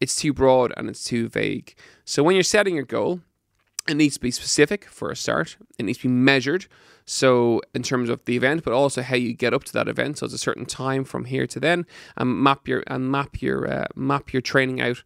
it's 0.00 0.16
too 0.16 0.32
broad 0.32 0.74
and 0.76 0.88
it's 0.88 1.04
too 1.04 1.28
vague. 1.28 1.76
So 2.04 2.24
when 2.24 2.34
you're 2.34 2.42
setting 2.42 2.74
your 2.74 2.84
goal, 2.84 3.20
it 3.88 3.94
needs 3.94 4.14
to 4.14 4.20
be 4.20 4.30
specific 4.30 4.84
for 4.84 5.10
a 5.10 5.16
start. 5.16 5.56
It 5.78 5.84
needs 5.84 5.98
to 5.98 6.08
be 6.08 6.14
measured. 6.14 6.66
So 7.06 7.62
in 7.74 7.82
terms 7.82 8.10
of 8.10 8.24
the 8.26 8.36
event, 8.36 8.64
but 8.64 8.74
also 8.74 9.00
how 9.00 9.16
you 9.16 9.32
get 9.32 9.54
up 9.54 9.64
to 9.64 9.72
that 9.72 9.88
event. 9.88 10.18
So 10.18 10.26
it's 10.26 10.34
a 10.34 10.38
certain 10.38 10.66
time 10.66 11.04
from 11.04 11.24
here 11.24 11.46
to 11.46 11.58
then, 11.58 11.86
and 12.16 12.42
map 12.42 12.68
your 12.68 12.84
and 12.86 13.10
map 13.10 13.40
your 13.40 13.66
uh, 13.66 13.86
map 13.96 14.32
your 14.32 14.42
training 14.42 14.80
out 14.82 15.02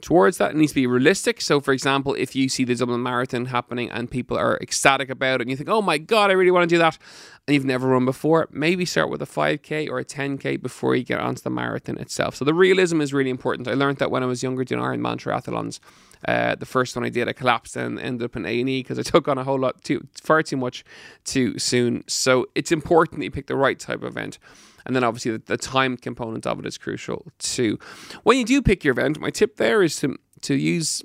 towards 0.00 0.38
that. 0.38 0.52
It 0.52 0.56
needs 0.56 0.72
to 0.72 0.76
be 0.76 0.86
realistic. 0.86 1.40
So, 1.40 1.60
for 1.60 1.72
example, 1.72 2.14
if 2.14 2.34
you 2.34 2.48
see 2.48 2.64
the 2.64 2.74
Dublin 2.74 3.02
Marathon 3.02 3.46
happening 3.46 3.90
and 3.90 4.10
people 4.10 4.36
are 4.36 4.58
ecstatic 4.60 5.10
about 5.10 5.40
it, 5.40 5.42
and 5.42 5.50
you 5.50 5.56
think, 5.56 5.68
"Oh 5.68 5.82
my 5.82 5.98
god, 5.98 6.30
I 6.30 6.34
really 6.34 6.50
want 6.50 6.68
to 6.68 6.74
do 6.74 6.78
that," 6.78 6.98
and 7.46 7.54
you've 7.54 7.64
never 7.64 7.88
run 7.88 8.04
before, 8.04 8.48
maybe 8.50 8.84
start 8.84 9.10
with 9.10 9.22
a 9.22 9.26
5k 9.26 9.88
or 9.88 9.98
a 9.98 10.04
10k 10.04 10.56
before 10.56 10.94
you 10.94 11.04
get 11.04 11.20
onto 11.20 11.42
the 11.42 11.50
marathon 11.50 11.98
itself. 11.98 12.36
So 12.36 12.44
the 12.44 12.54
realism 12.54 13.00
is 13.00 13.12
really 13.12 13.30
important. 13.30 13.68
I 13.68 13.74
learned 13.74 13.98
that 13.98 14.10
when 14.10 14.22
I 14.22 14.26
was 14.26 14.42
younger 14.42 14.64
doing 14.64 14.82
Ironman 14.82 15.16
triathlons. 15.16 15.80
Uh, 16.26 16.54
the 16.54 16.66
first 16.66 16.96
one 16.96 17.04
I 17.04 17.08
did, 17.08 17.28
I 17.28 17.32
collapsed 17.32 17.76
and 17.76 17.98
ended 17.98 18.24
up 18.26 18.36
in 18.36 18.44
A 18.44 18.60
and 18.60 18.68
E 18.68 18.82
because 18.82 18.98
I 18.98 19.02
took 19.02 19.26
on 19.26 19.38
a 19.38 19.44
whole 19.44 19.58
lot 19.58 19.82
too 19.82 20.06
far 20.22 20.42
too 20.42 20.56
much 20.56 20.84
too 21.24 21.58
soon. 21.58 22.04
So 22.06 22.46
it's 22.54 22.72
important 22.72 23.20
that 23.20 23.24
you 23.24 23.30
pick 23.30 23.46
the 23.46 23.56
right 23.56 23.78
type 23.78 24.02
of 24.02 24.04
event. 24.04 24.38
And 24.86 24.96
then 24.96 25.04
obviously 25.04 25.32
the, 25.32 25.42
the 25.46 25.56
time 25.56 25.96
component 25.96 26.46
of 26.46 26.58
it 26.58 26.66
is 26.66 26.78
crucial 26.78 27.26
too. 27.38 27.78
When 28.22 28.38
you 28.38 28.44
do 28.44 28.62
pick 28.62 28.84
your 28.84 28.92
event, 28.92 29.20
my 29.20 29.30
tip 29.30 29.56
there 29.56 29.82
is 29.82 29.96
to 29.96 30.16
to 30.42 30.54
use 30.54 31.02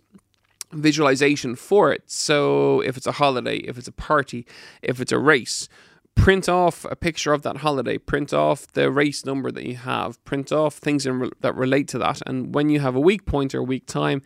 visualization 0.72 1.56
for 1.56 1.92
it. 1.92 2.04
So 2.06 2.82
if 2.82 2.98
it's 2.98 3.08
a 3.08 3.14
holiday, 3.14 3.58
if 3.58 3.78
it's 3.78 3.88
a 3.88 3.92
party, 3.92 4.46
if 4.82 5.00
it's 5.00 5.12
a 5.12 5.20
race, 5.20 5.68
print 6.16 6.48
off 6.48 6.86
a 6.86 6.96
picture 6.96 7.34
of 7.34 7.42
that 7.44 7.58
holiday, 7.58 7.98
print 7.98 8.34
off 8.34 8.68
the 8.74 8.90
race 8.90 9.26
number 9.26 9.52
that 9.52 9.66
you 9.66 9.76
have, 9.76 10.24
print 10.24 10.52
off 10.52 10.76
things 10.76 11.06
in, 11.06 11.30
that 11.42 11.56
relate 11.56 11.88
to 11.90 11.98
that. 12.00 12.22
And 12.26 12.56
when 12.56 12.70
you 12.70 12.80
have 12.80 12.96
a 12.96 13.00
week 13.00 13.26
point 13.26 13.54
or 13.54 13.60
a 13.60 13.64
week 13.64 13.86
time, 13.86 14.22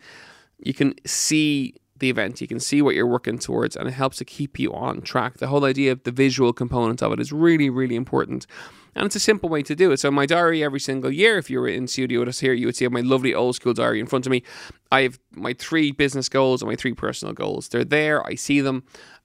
you 0.58 0.74
can 0.74 0.94
see 1.04 1.74
the 1.98 2.10
event. 2.10 2.40
You 2.40 2.48
can 2.48 2.60
see 2.60 2.80
what 2.82 2.94
you're 2.94 3.06
working 3.06 3.38
towards, 3.38 3.76
and 3.76 3.88
it 3.88 3.92
helps 3.92 4.16
to 4.18 4.24
keep 4.24 4.58
you 4.58 4.72
on 4.72 5.02
track. 5.02 5.38
The 5.38 5.48
whole 5.48 5.64
idea 5.64 5.92
of 5.92 6.02
the 6.04 6.10
visual 6.10 6.52
component 6.52 7.02
of 7.02 7.12
it 7.12 7.20
is 7.20 7.32
really, 7.32 7.70
really 7.70 7.96
important. 7.96 8.46
And 8.94 9.06
it's 9.06 9.16
a 9.16 9.20
simple 9.20 9.48
way 9.48 9.62
to 9.62 9.76
do 9.76 9.92
it. 9.92 10.00
So, 10.00 10.10
my 10.10 10.26
diary 10.26 10.62
every 10.62 10.80
single 10.80 11.10
year, 11.10 11.38
if 11.38 11.50
you 11.50 11.60
were 11.60 11.68
in 11.68 11.86
studio 11.86 12.20
with 12.20 12.28
us 12.28 12.40
here, 12.40 12.52
you 12.52 12.66
would 12.66 12.76
see 12.76 12.88
my 12.88 13.00
lovely 13.00 13.34
old 13.34 13.56
school 13.56 13.74
diary 13.74 14.00
in 14.00 14.06
front 14.06 14.26
of 14.26 14.30
me. 14.30 14.42
I 14.90 15.02
have 15.02 15.18
my 15.32 15.52
three 15.52 15.92
business 15.92 16.28
goals 16.28 16.62
and 16.62 16.70
my 16.70 16.76
three 16.76 16.94
personal 16.94 17.34
goals. 17.34 17.68
They're 17.68 17.84
there, 17.84 18.26
I 18.26 18.34
see 18.34 18.60
them, 18.60 18.84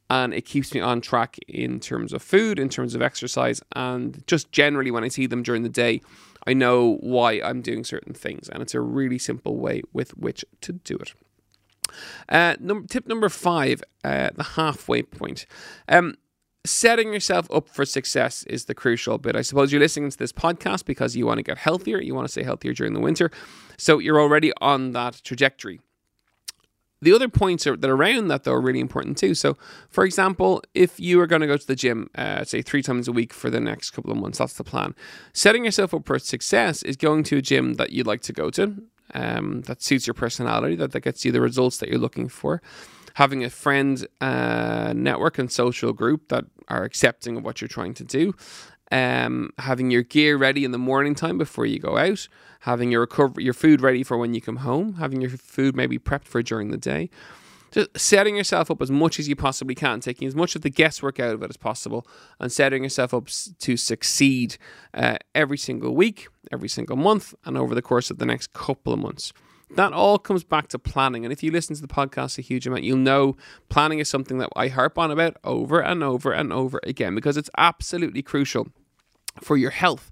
and 0.10 0.34
it 0.34 0.46
keeps 0.46 0.74
me 0.74 0.82
on 0.82 1.02
track 1.02 1.38
in 1.48 1.80
terms 1.80 2.14
of 2.14 2.22
food, 2.22 2.60
in 2.60 2.70
terms 2.70 2.96
of 2.96 3.02
exercise, 3.02 3.62
and 3.76 4.24
just 4.28 4.52
generally 4.52 4.92
when 4.92 5.04
I 5.04 5.08
see 5.08 5.26
them 5.26 5.42
during 5.42 5.64
the 5.64 5.70
day, 5.70 6.02
I 6.46 6.54
know 6.54 6.98
why 7.02 7.42
I'm 7.44 7.62
doing 7.62 7.84
certain 7.84 8.14
things. 8.14 8.50
And 8.50 8.62
it's 8.62 8.76
a 8.76 8.82
really 8.82 9.18
simple 9.18 9.58
way 9.58 9.82
with 9.94 10.16
which 10.18 10.46
to 10.62 10.74
do 10.74 10.96
it. 10.98 11.14
Uh, 12.30 12.56
num- 12.60 12.88
tip 12.88 13.08
number 13.08 13.30
five, 13.30 13.84
uh, 14.04 14.30
the 14.36 14.44
halfway 14.44 15.02
point. 15.02 15.46
Um, 15.88 16.16
setting 16.66 17.14
yourself 17.14 17.50
up 17.52 17.70
for 17.70 17.86
success 17.86 18.44
is 18.44 18.66
the 18.66 18.76
crucial 18.76 19.18
bit. 19.18 19.36
I 19.36 19.42
suppose 19.42 19.72
you're 19.72 19.82
listening 19.82 20.10
to 20.10 20.18
this 20.18 20.32
podcast 20.32 20.86
because 20.86 21.16
you 21.16 21.26
want 21.26 21.38
to 21.38 21.44
get 21.44 21.58
healthier, 21.58 22.02
you 22.02 22.16
want 22.16 22.28
to 22.28 22.32
stay 22.32 22.44
healthier 22.44 22.74
during 22.74 22.94
the 22.94 23.00
winter. 23.00 23.32
So 23.78 24.00
you're 24.00 24.20
already 24.20 24.52
on 24.62 24.92
that 24.92 25.22
trajectory. 25.24 25.80
The 27.02 27.14
other 27.14 27.30
points 27.30 27.68
are, 27.68 27.76
that 27.76 27.90
are 27.90 27.94
around 27.96 28.30
that, 28.30 28.46
though, 28.46 28.54
are 28.54 28.62
really 28.62 28.80
important 28.80 29.18
too. 29.18 29.36
So, 29.36 29.58
for 29.90 30.06
example, 30.06 30.64
if 30.74 31.00
you 31.00 31.20
are 31.22 31.28
going 31.28 31.42
to 31.42 31.48
go 31.48 31.58
to 31.58 31.68
the 31.68 31.76
gym, 31.76 32.10
uh, 32.16 32.44
say 32.46 32.62
three 32.62 32.82
times 32.82 33.08
a 33.08 33.12
week 33.12 33.34
for 33.34 33.50
the 33.50 33.60
next 33.60 33.92
couple 33.92 34.12
of 34.12 34.18
months, 34.18 34.40
that's 34.40 34.54
the 34.54 34.64
plan. 34.64 34.96
Setting 35.34 35.66
yourself 35.66 35.94
up 35.94 36.06
for 36.06 36.18
success 36.18 36.82
is 36.84 36.96
going 36.96 37.24
to 37.26 37.38
a 37.38 37.42
gym 37.42 37.76
that 37.76 37.92
you'd 37.92 38.08
like 38.08 38.22
to 38.22 38.34
go 38.34 38.50
to, 38.52 38.82
um, 39.14 39.62
that 39.64 39.84
suits 39.84 40.08
your 40.08 40.14
personality, 40.14 40.76
that, 40.78 40.94
that 40.94 41.02
gets 41.02 41.24
you 41.26 41.32
the 41.32 41.42
results 41.42 41.78
that 41.78 41.90
you're 41.90 42.00
looking 42.00 42.28
for. 42.28 42.62
Having 43.16 43.44
a 43.44 43.50
friend 43.50 44.08
uh, 44.22 44.94
network 44.96 45.38
and 45.38 45.52
social 45.52 45.92
group 45.92 46.30
that 46.30 46.46
are 46.68 46.84
accepting 46.84 47.38
of 47.38 47.44
what 47.44 47.60
you're 47.60 47.68
trying 47.68 47.94
to 47.96 48.04
do. 48.04 48.34
Um, 48.92 49.52
having 49.58 49.90
your 49.90 50.04
gear 50.04 50.38
ready 50.38 50.64
in 50.64 50.72
the 50.72 50.78
morning 50.78 51.16
time 51.16 51.38
before 51.40 51.66
you 51.66 51.80
go 51.80 51.98
out, 51.98 52.28
having 52.62 52.92
your 52.92 53.02
recover- 53.02 53.42
your 53.42 53.54
food 53.54 53.82
ready 53.82 54.04
for 54.04 54.16
when 54.18 54.34
you 54.36 54.42
come 54.42 54.58
home, 54.58 54.94
having 54.96 55.22
your 55.22 55.32
food 55.32 55.76
maybe 55.76 55.98
prepped 55.98 56.26
for 56.26 56.44
during 56.44 56.70
the 56.70 56.78
day. 56.78 57.10
Just 57.72 57.98
setting 57.98 58.38
yourself 58.38 58.72
up 58.72 58.82
as 58.82 58.92
much 58.92 59.20
as 59.20 59.28
you 59.28 59.36
possibly 59.36 59.76
can, 59.76 60.00
taking 60.00 60.28
as 60.28 60.36
much 60.36 60.56
of 60.56 60.62
the 60.62 60.70
guesswork 60.70 61.20
out 61.20 61.34
of 61.34 61.44
it 61.44 61.50
as 61.50 61.58
possible, 61.58 62.08
and 62.40 62.52
setting 62.52 62.84
yourself 62.84 63.14
up 63.14 63.28
to 63.60 63.76
succeed 63.76 64.58
uh, 64.94 65.18
every 65.34 65.58
single 65.58 65.96
week, 65.96 66.28
every 66.54 66.70
single 66.70 66.96
month, 66.96 67.34
and 67.44 67.58
over 67.58 67.76
the 67.76 67.82
course 67.82 68.10
of 68.12 68.18
the 68.18 68.26
next 68.26 68.54
couple 68.54 68.94
of 68.94 69.00
months. 69.00 69.34
That 69.76 69.94
all 69.94 70.18
comes 70.18 70.44
back 70.44 70.70
to 70.70 70.80
planning. 70.80 71.26
And 71.26 71.32
if 71.32 71.44
you 71.44 71.52
listen 71.52 71.76
to 71.76 71.82
the 71.82 71.88
podcast 71.88 72.38
a 72.38 72.42
huge 72.42 72.66
amount, 72.66 72.84
you'll 72.84 72.98
know 72.98 73.36
planning 73.70 74.00
is 74.00 74.10
something 74.10 74.38
that 74.38 74.50
I 74.56 74.70
harp 74.70 74.98
on 74.98 75.12
about 75.12 75.38
over 75.44 75.82
and 75.82 76.04
over 76.04 76.32
and 76.32 76.54
over 76.54 76.80
again 76.84 77.14
because 77.14 77.38
it's 77.38 77.50
absolutely 77.58 78.22
crucial 78.22 78.68
for 79.42 79.58
your 79.58 79.72
health 79.72 80.10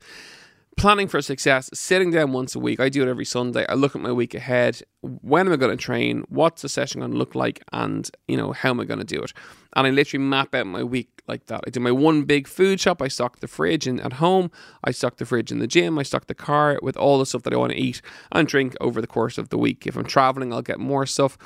planning 0.77 1.07
for 1.07 1.21
success, 1.21 1.69
sitting 1.73 2.11
down 2.11 2.31
once 2.31 2.55
a 2.55 2.59
week. 2.59 2.79
I 2.79 2.89
do 2.89 3.01
it 3.03 3.09
every 3.09 3.25
Sunday. 3.25 3.65
I 3.67 3.73
look 3.73 3.95
at 3.95 4.01
my 4.01 4.11
week 4.11 4.33
ahead. 4.33 4.81
When 5.01 5.47
am 5.47 5.53
I 5.53 5.55
going 5.57 5.75
to 5.75 5.81
train? 5.81 6.23
What's 6.29 6.61
the 6.61 6.69
session 6.69 7.01
going 7.01 7.11
to 7.11 7.17
look 7.17 7.35
like? 7.35 7.63
And, 7.71 8.09
you 8.27 8.37
know, 8.37 8.51
how 8.51 8.71
am 8.71 8.79
I 8.79 8.85
going 8.85 8.99
to 8.99 9.05
do 9.05 9.21
it? 9.21 9.33
And 9.75 9.87
I 9.87 9.89
literally 9.89 10.23
map 10.23 10.53
out 10.55 10.67
my 10.67 10.83
week 10.83 11.21
like 11.27 11.45
that. 11.47 11.61
I 11.65 11.69
do 11.69 11.79
my 11.79 11.91
one 11.91 12.23
big 12.23 12.47
food 12.47 12.79
shop. 12.79 13.01
I 13.01 13.07
stock 13.07 13.39
the 13.39 13.47
fridge 13.47 13.87
in, 13.87 13.99
at 13.99 14.13
home. 14.13 14.51
I 14.83 14.91
stock 14.91 15.17
the 15.17 15.25
fridge 15.25 15.51
in 15.51 15.59
the 15.59 15.67
gym. 15.67 15.97
I 15.99 16.03
stock 16.03 16.27
the 16.27 16.35
car 16.35 16.79
with 16.81 16.97
all 16.97 17.19
the 17.19 17.25
stuff 17.25 17.43
that 17.43 17.53
I 17.53 17.57
want 17.57 17.71
to 17.71 17.77
eat 17.77 18.01
and 18.31 18.47
drink 18.47 18.75
over 18.81 19.01
the 19.01 19.07
course 19.07 19.37
of 19.37 19.49
the 19.49 19.57
week. 19.57 19.87
If 19.87 19.95
I'm 19.95 20.05
traveling, 20.05 20.53
I'll 20.53 20.61
get 20.61 20.79
more 20.79 21.05
stuff. 21.05 21.37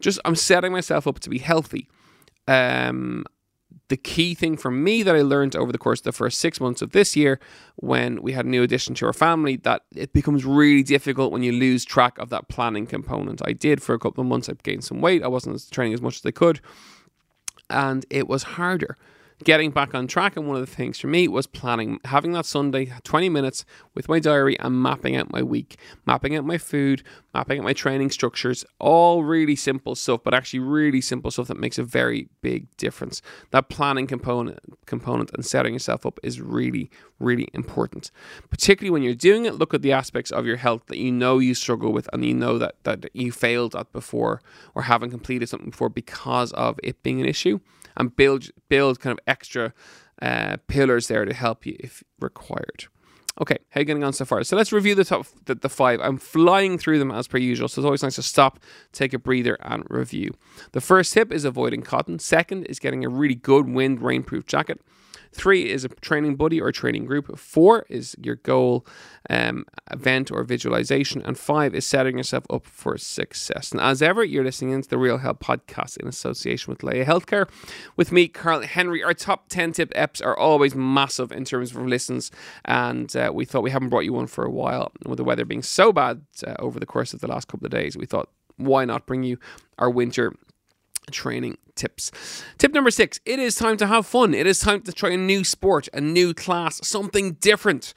Just, 0.00 0.20
I'm 0.24 0.36
setting 0.36 0.72
myself 0.72 1.06
up 1.06 1.20
to 1.20 1.30
be 1.30 1.38
healthy. 1.38 1.88
Um, 2.46 3.24
the 3.88 3.96
key 3.96 4.34
thing 4.34 4.56
for 4.56 4.70
me 4.70 5.02
that 5.02 5.14
I 5.14 5.22
learned 5.22 5.54
over 5.54 5.70
the 5.70 5.78
course 5.78 6.00
of 6.00 6.04
the 6.04 6.12
first 6.12 6.38
six 6.38 6.60
months 6.60 6.82
of 6.82 6.92
this 6.92 7.16
year, 7.16 7.38
when 7.76 8.22
we 8.22 8.32
had 8.32 8.46
a 8.46 8.48
new 8.48 8.62
addition 8.62 8.94
to 8.96 9.06
our 9.06 9.12
family, 9.12 9.56
that 9.56 9.82
it 9.94 10.12
becomes 10.12 10.44
really 10.44 10.82
difficult 10.82 11.32
when 11.32 11.42
you 11.42 11.52
lose 11.52 11.84
track 11.84 12.18
of 12.18 12.30
that 12.30 12.48
planning 12.48 12.86
component. 12.86 13.42
I 13.44 13.52
did 13.52 13.82
for 13.82 13.94
a 13.94 13.98
couple 13.98 14.22
of 14.22 14.28
months, 14.28 14.48
I 14.48 14.54
gained 14.62 14.84
some 14.84 15.00
weight, 15.00 15.22
I 15.22 15.28
wasn't 15.28 15.70
training 15.70 15.94
as 15.94 16.02
much 16.02 16.16
as 16.16 16.26
I 16.26 16.30
could, 16.30 16.60
and 17.68 18.06
it 18.10 18.28
was 18.28 18.42
harder 18.42 18.96
getting 19.42 19.70
back 19.70 19.94
on 19.94 20.06
track. 20.06 20.36
And 20.36 20.46
one 20.46 20.56
of 20.56 20.66
the 20.66 20.72
things 20.72 20.98
for 20.98 21.08
me 21.08 21.26
was 21.26 21.46
planning, 21.46 21.98
having 22.04 22.32
that 22.32 22.46
Sunday 22.46 22.92
20 23.02 23.28
minutes 23.28 23.64
with 23.94 24.08
my 24.08 24.20
diary 24.20 24.58
and 24.60 24.80
mapping 24.80 25.16
out 25.16 25.32
my 25.32 25.42
week, 25.42 25.76
mapping 26.06 26.36
out 26.36 26.44
my 26.44 26.58
food, 26.58 27.02
mapping 27.32 27.58
out 27.58 27.64
my 27.64 27.72
training 27.72 28.10
structures. 28.10 28.64
All 28.78 29.24
really 29.24 29.56
simple 29.56 29.94
stuff, 29.94 30.20
but 30.22 30.34
actually 30.34 30.60
really 30.60 31.00
simple 31.00 31.30
stuff 31.30 31.48
that 31.48 31.58
makes 31.58 31.78
a 31.78 31.82
very 31.82 32.28
big 32.42 32.74
difference. 32.76 33.22
That 33.50 33.68
planning 33.68 34.06
component, 34.06 34.60
component 34.86 35.30
and 35.34 35.44
setting 35.44 35.72
yourself 35.72 36.06
up 36.06 36.20
is 36.22 36.40
really, 36.40 36.90
really 37.18 37.48
important. 37.52 38.10
Particularly 38.50 38.90
when 38.90 39.02
you're 39.02 39.14
doing 39.14 39.46
it, 39.46 39.54
look 39.54 39.74
at 39.74 39.82
the 39.82 39.92
aspects 39.92 40.30
of 40.30 40.46
your 40.46 40.56
health 40.56 40.86
that 40.86 40.98
you 40.98 41.10
know 41.10 41.38
you 41.38 41.54
struggle 41.54 41.92
with 41.92 42.08
and 42.12 42.24
you 42.24 42.34
know 42.34 42.58
that, 42.58 42.76
that 42.84 43.10
you 43.14 43.32
failed 43.32 43.74
at 43.74 43.92
before 43.92 44.40
or 44.74 44.82
haven't 44.82 45.10
completed 45.10 45.48
something 45.48 45.70
before 45.70 45.88
because 45.88 46.52
of 46.52 46.78
it 46.82 47.02
being 47.02 47.20
an 47.20 47.26
issue 47.26 47.58
and 47.96 48.14
build 48.16 48.48
build 48.68 49.00
kind 49.00 49.12
of 49.12 49.22
extra 49.26 49.72
uh, 50.22 50.56
pillars 50.68 51.08
there 51.08 51.24
to 51.24 51.34
help 51.34 51.66
you 51.66 51.76
if 51.80 52.02
required. 52.20 52.86
Okay, 53.40 53.58
how 53.70 53.78
are 53.78 53.82
you 53.82 53.84
getting 53.84 54.04
on 54.04 54.12
so 54.12 54.24
far? 54.24 54.44
So 54.44 54.56
let's 54.56 54.72
review 54.72 54.94
the 54.94 55.04
top 55.04 55.26
the, 55.46 55.56
the, 55.56 55.68
five. 55.68 56.00
I'm 56.00 56.18
flying 56.18 56.78
through 56.78 57.00
them 57.00 57.10
as 57.10 57.26
per 57.26 57.36
usual, 57.36 57.66
so 57.66 57.80
it's 57.80 57.84
always 57.84 58.02
nice 58.02 58.14
to 58.14 58.22
stop, 58.22 58.60
take 58.92 59.12
a 59.12 59.18
breather, 59.18 59.58
and 59.60 59.84
review. 59.90 60.34
The 60.70 60.80
first 60.80 61.12
tip 61.12 61.32
is 61.32 61.44
avoiding 61.44 61.82
cotton. 61.82 62.20
Second 62.20 62.66
is 62.66 62.78
getting 62.78 63.04
a 63.04 63.08
really 63.08 63.34
good 63.34 63.68
wind 63.68 64.00
rainproof 64.00 64.46
jacket. 64.46 64.80
Three 65.34 65.68
is 65.68 65.84
a 65.84 65.88
training 65.88 66.36
buddy 66.36 66.60
or 66.60 66.70
training 66.70 67.06
group. 67.06 67.36
Four 67.36 67.86
is 67.88 68.14
your 68.22 68.36
goal 68.36 68.86
um, 69.28 69.66
event 69.90 70.30
or 70.30 70.44
visualization. 70.44 71.22
And 71.22 71.36
five 71.36 71.74
is 71.74 71.84
setting 71.84 72.18
yourself 72.18 72.44
up 72.50 72.64
for 72.64 72.96
success. 72.96 73.72
And 73.72 73.80
as 73.80 74.00
ever, 74.00 74.22
you're 74.22 74.44
listening 74.44 74.74
into 74.74 74.88
the 74.88 74.96
Real 74.96 75.18
Health 75.18 75.40
podcast 75.40 75.96
in 75.96 76.06
association 76.06 76.70
with 76.70 76.84
Laya 76.84 77.04
Healthcare. 77.04 77.48
With 77.96 78.12
me, 78.12 78.28
Carl 78.28 78.60
Henry. 78.62 79.02
Our 79.02 79.12
top 79.12 79.48
10 79.48 79.72
tip 79.72 79.92
eps 79.94 80.24
are 80.24 80.36
always 80.36 80.76
massive 80.76 81.32
in 81.32 81.44
terms 81.44 81.72
of 81.72 81.84
listens. 81.84 82.30
And 82.64 83.14
uh, 83.16 83.32
we 83.34 83.44
thought 83.44 83.64
we 83.64 83.72
haven't 83.72 83.88
brought 83.88 84.04
you 84.04 84.12
one 84.12 84.28
for 84.28 84.44
a 84.44 84.50
while. 84.50 84.92
With 85.04 85.16
the 85.16 85.24
weather 85.24 85.44
being 85.44 85.62
so 85.62 85.92
bad 85.92 86.22
uh, 86.46 86.54
over 86.60 86.78
the 86.78 86.86
course 86.86 87.12
of 87.12 87.20
the 87.20 87.28
last 87.28 87.48
couple 87.48 87.66
of 87.66 87.72
days, 87.72 87.96
we 87.96 88.06
thought, 88.06 88.28
why 88.56 88.84
not 88.84 89.04
bring 89.04 89.24
you 89.24 89.38
our 89.80 89.90
winter 89.90 90.32
training 91.10 91.58
tips. 91.74 92.10
Tip 92.58 92.72
number 92.72 92.90
six 92.90 93.20
it 93.24 93.38
is 93.38 93.54
time 93.54 93.76
to 93.78 93.86
have 93.86 94.06
fun. 94.06 94.34
It 94.34 94.46
is 94.46 94.60
time 94.60 94.82
to 94.82 94.92
try 94.92 95.10
a 95.10 95.16
new 95.16 95.44
sport, 95.44 95.88
a 95.92 96.00
new 96.00 96.34
class, 96.34 96.86
something 96.86 97.34
different. 97.34 97.94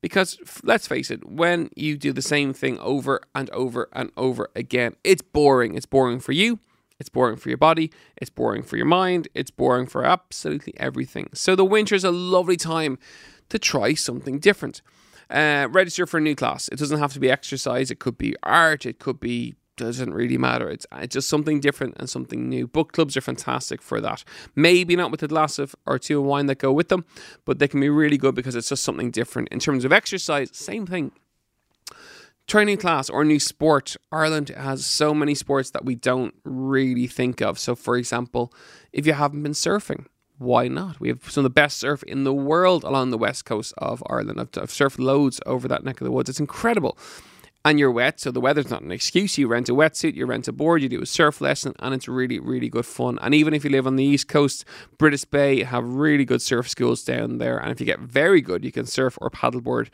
Because 0.00 0.38
let's 0.62 0.86
face 0.86 1.10
it, 1.10 1.28
when 1.28 1.70
you 1.74 1.96
do 1.96 2.12
the 2.12 2.22
same 2.22 2.52
thing 2.52 2.78
over 2.78 3.20
and 3.34 3.50
over 3.50 3.88
and 3.92 4.12
over 4.16 4.48
again, 4.54 4.94
it's 5.02 5.22
boring. 5.22 5.74
It's 5.74 5.86
boring 5.86 6.20
for 6.20 6.30
you, 6.30 6.60
it's 7.00 7.08
boring 7.08 7.36
for 7.36 7.48
your 7.48 7.58
body, 7.58 7.90
it's 8.16 8.30
boring 8.30 8.62
for 8.62 8.76
your 8.76 8.86
mind, 8.86 9.28
it's 9.34 9.50
boring 9.50 9.86
for 9.86 10.04
absolutely 10.04 10.74
everything. 10.78 11.30
So 11.34 11.56
the 11.56 11.64
winter 11.64 11.94
is 11.94 12.04
a 12.04 12.12
lovely 12.12 12.56
time 12.56 12.98
to 13.48 13.58
try 13.58 13.94
something 13.94 14.38
different. 14.38 14.82
Uh, 15.30 15.68
register 15.70 16.06
for 16.06 16.18
a 16.18 16.22
new 16.22 16.34
class. 16.34 16.68
It 16.68 16.78
doesn't 16.78 16.98
have 16.98 17.12
to 17.12 17.20
be 17.20 17.30
exercise, 17.30 17.90
it 17.90 17.98
could 17.98 18.16
be 18.16 18.34
art, 18.42 18.86
it 18.86 18.98
could 18.98 19.20
be 19.20 19.56
doesn't 19.78 20.12
really 20.12 20.36
matter. 20.36 20.68
It's, 20.68 20.86
uh, 20.92 20.98
it's 21.02 21.14
just 21.14 21.28
something 21.28 21.60
different 21.60 21.96
and 21.98 22.10
something 22.10 22.48
new. 22.48 22.66
Book 22.66 22.92
clubs 22.92 23.16
are 23.16 23.22
fantastic 23.22 23.80
for 23.80 24.00
that. 24.00 24.24
Maybe 24.54 24.96
not 24.96 25.10
with 25.10 25.22
a 25.22 25.28
glass 25.28 25.58
of 25.58 25.74
or 25.86 25.98
two 25.98 26.18
of 26.18 26.26
wine 26.26 26.46
that 26.46 26.58
go 26.58 26.72
with 26.72 26.88
them, 26.88 27.04
but 27.44 27.58
they 27.58 27.68
can 27.68 27.80
be 27.80 27.88
really 27.88 28.18
good 28.18 28.34
because 28.34 28.54
it's 28.54 28.68
just 28.68 28.84
something 28.84 29.10
different. 29.10 29.48
In 29.48 29.60
terms 29.60 29.84
of 29.84 29.92
exercise, 29.92 30.50
same 30.52 30.86
thing. 30.86 31.12
Training 32.46 32.78
class 32.78 33.10
or 33.10 33.24
new 33.24 33.40
sport. 33.40 33.96
Ireland 34.10 34.48
has 34.50 34.84
so 34.84 35.14
many 35.14 35.34
sports 35.34 35.70
that 35.70 35.84
we 35.84 35.94
don't 35.94 36.34
really 36.44 37.06
think 37.06 37.40
of. 37.40 37.58
So, 37.58 37.74
for 37.74 37.96
example, 37.96 38.52
if 38.92 39.06
you 39.06 39.12
haven't 39.12 39.42
been 39.42 39.52
surfing, 39.52 40.06
why 40.38 40.68
not? 40.68 40.98
We 40.98 41.08
have 41.08 41.30
some 41.30 41.42
of 41.42 41.44
the 41.44 41.50
best 41.50 41.78
surf 41.78 42.02
in 42.04 42.24
the 42.24 42.32
world 42.32 42.84
along 42.84 43.10
the 43.10 43.18
west 43.18 43.44
coast 43.44 43.74
of 43.76 44.02
Ireland. 44.06 44.40
I've, 44.40 44.62
I've 44.62 44.70
surfed 44.70 44.98
loads 44.98 45.40
over 45.46 45.68
that 45.68 45.84
neck 45.84 46.00
of 46.00 46.04
the 46.04 46.12
woods. 46.12 46.30
It's 46.30 46.40
incredible 46.40 46.96
and 47.68 47.78
you're 47.78 47.90
wet, 47.90 48.18
so 48.18 48.30
the 48.30 48.40
weather's 48.40 48.70
not 48.70 48.80
an 48.80 48.90
excuse. 48.90 49.36
You 49.36 49.46
rent 49.46 49.68
a 49.68 49.74
wetsuit, 49.74 50.14
you 50.14 50.24
rent 50.24 50.48
a 50.48 50.52
board, 50.52 50.80
you 50.80 50.88
do 50.88 51.02
a 51.02 51.06
surf 51.06 51.38
lesson, 51.42 51.74
and 51.80 51.94
it's 51.94 52.08
really, 52.08 52.38
really 52.38 52.70
good 52.70 52.86
fun. 52.86 53.18
And 53.20 53.34
even 53.34 53.52
if 53.52 53.62
you 53.62 53.68
live 53.68 53.86
on 53.86 53.96
the 53.96 54.04
east 54.04 54.26
coast, 54.26 54.64
Brittas 54.96 55.28
Bay 55.28 55.64
have 55.64 55.84
really 55.84 56.24
good 56.24 56.40
surf 56.40 56.66
schools 56.66 57.04
down 57.04 57.36
there. 57.36 57.58
And 57.58 57.70
if 57.70 57.78
you 57.78 57.84
get 57.84 58.00
very 58.00 58.40
good, 58.40 58.64
you 58.64 58.72
can 58.72 58.86
surf 58.86 59.18
or 59.20 59.28
paddleboard 59.28 59.90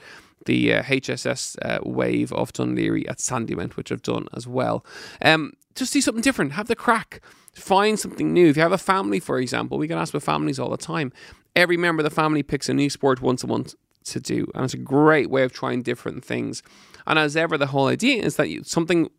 the 0.46 0.72
uh, 0.72 0.82
HSS 0.84 1.56
uh, 1.62 1.80
wave 1.82 2.32
of 2.32 2.52
Laoghaire 2.52 3.10
at 3.10 3.18
Sandymount, 3.18 3.74
which 3.74 3.90
I've 3.90 4.02
done 4.02 4.28
as 4.32 4.46
well. 4.46 4.86
Um, 5.20 5.54
just 5.74 5.92
do 5.92 6.00
something 6.00 6.22
different, 6.22 6.52
have 6.52 6.68
the 6.68 6.76
crack, 6.76 7.22
find 7.54 7.98
something 7.98 8.32
new. 8.32 8.50
If 8.50 8.56
you 8.56 8.62
have 8.62 8.70
a 8.70 8.78
family, 8.78 9.18
for 9.18 9.40
example, 9.40 9.78
we 9.78 9.88
get 9.88 9.98
asked 9.98 10.14
with 10.14 10.22
families 10.22 10.60
all 10.60 10.70
the 10.70 10.76
time. 10.76 11.12
Every 11.56 11.76
member 11.76 12.02
of 12.02 12.08
the 12.08 12.14
family 12.14 12.44
picks 12.44 12.68
a 12.68 12.74
new 12.74 12.88
sport 12.88 13.20
once 13.20 13.42
a 13.42 13.48
month 13.48 13.74
to 14.04 14.20
do, 14.20 14.50
and 14.54 14.64
it's 14.64 14.74
a 14.74 14.78
great 14.78 15.30
way 15.30 15.42
of 15.42 15.52
trying 15.52 15.82
different 15.82 16.24
things. 16.24 16.62
And 17.06 17.18
as 17.18 17.36
ever, 17.36 17.58
the 17.58 17.66
whole 17.68 17.88
idea 17.88 18.22
is 18.22 18.36
that 18.36 18.48
you, 18.48 18.62
something 18.64 19.10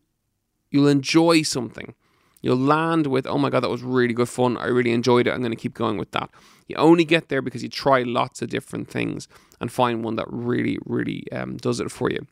you'll 0.71 0.87
enjoy 0.87 1.41
something. 1.41 1.93
You'll 2.41 2.57
land 2.57 3.07
with, 3.07 3.25
oh 3.25 3.39
my 3.39 3.49
God, 3.49 3.61
that 3.61 3.69
was 3.69 3.81
really 3.81 4.13
good 4.13 4.29
fun. 4.29 4.57
I 4.57 4.67
really 4.67 4.91
enjoyed 4.91 5.25
it. 5.25 5.31
I'm 5.31 5.39
going 5.39 5.51
to 5.51 5.57
keep 5.57 5.73
going 5.73 5.97
with 5.97 6.11
that. 6.11 6.29
You 6.67 6.75
only 6.75 7.03
get 7.03 7.29
there 7.29 7.41
because 7.41 7.63
you 7.63 7.69
try 7.69 8.03
lots 8.03 8.41
of 8.41 8.49
different 8.49 8.87
things 8.87 9.27
and 9.59 9.71
find 9.71 10.03
one 10.03 10.15
that 10.17 10.27
really, 10.29 10.77
really 10.85 11.23
um, 11.31 11.57
does 11.57 11.79
it 11.79 11.91
for 11.91 12.11
you. 12.11 12.27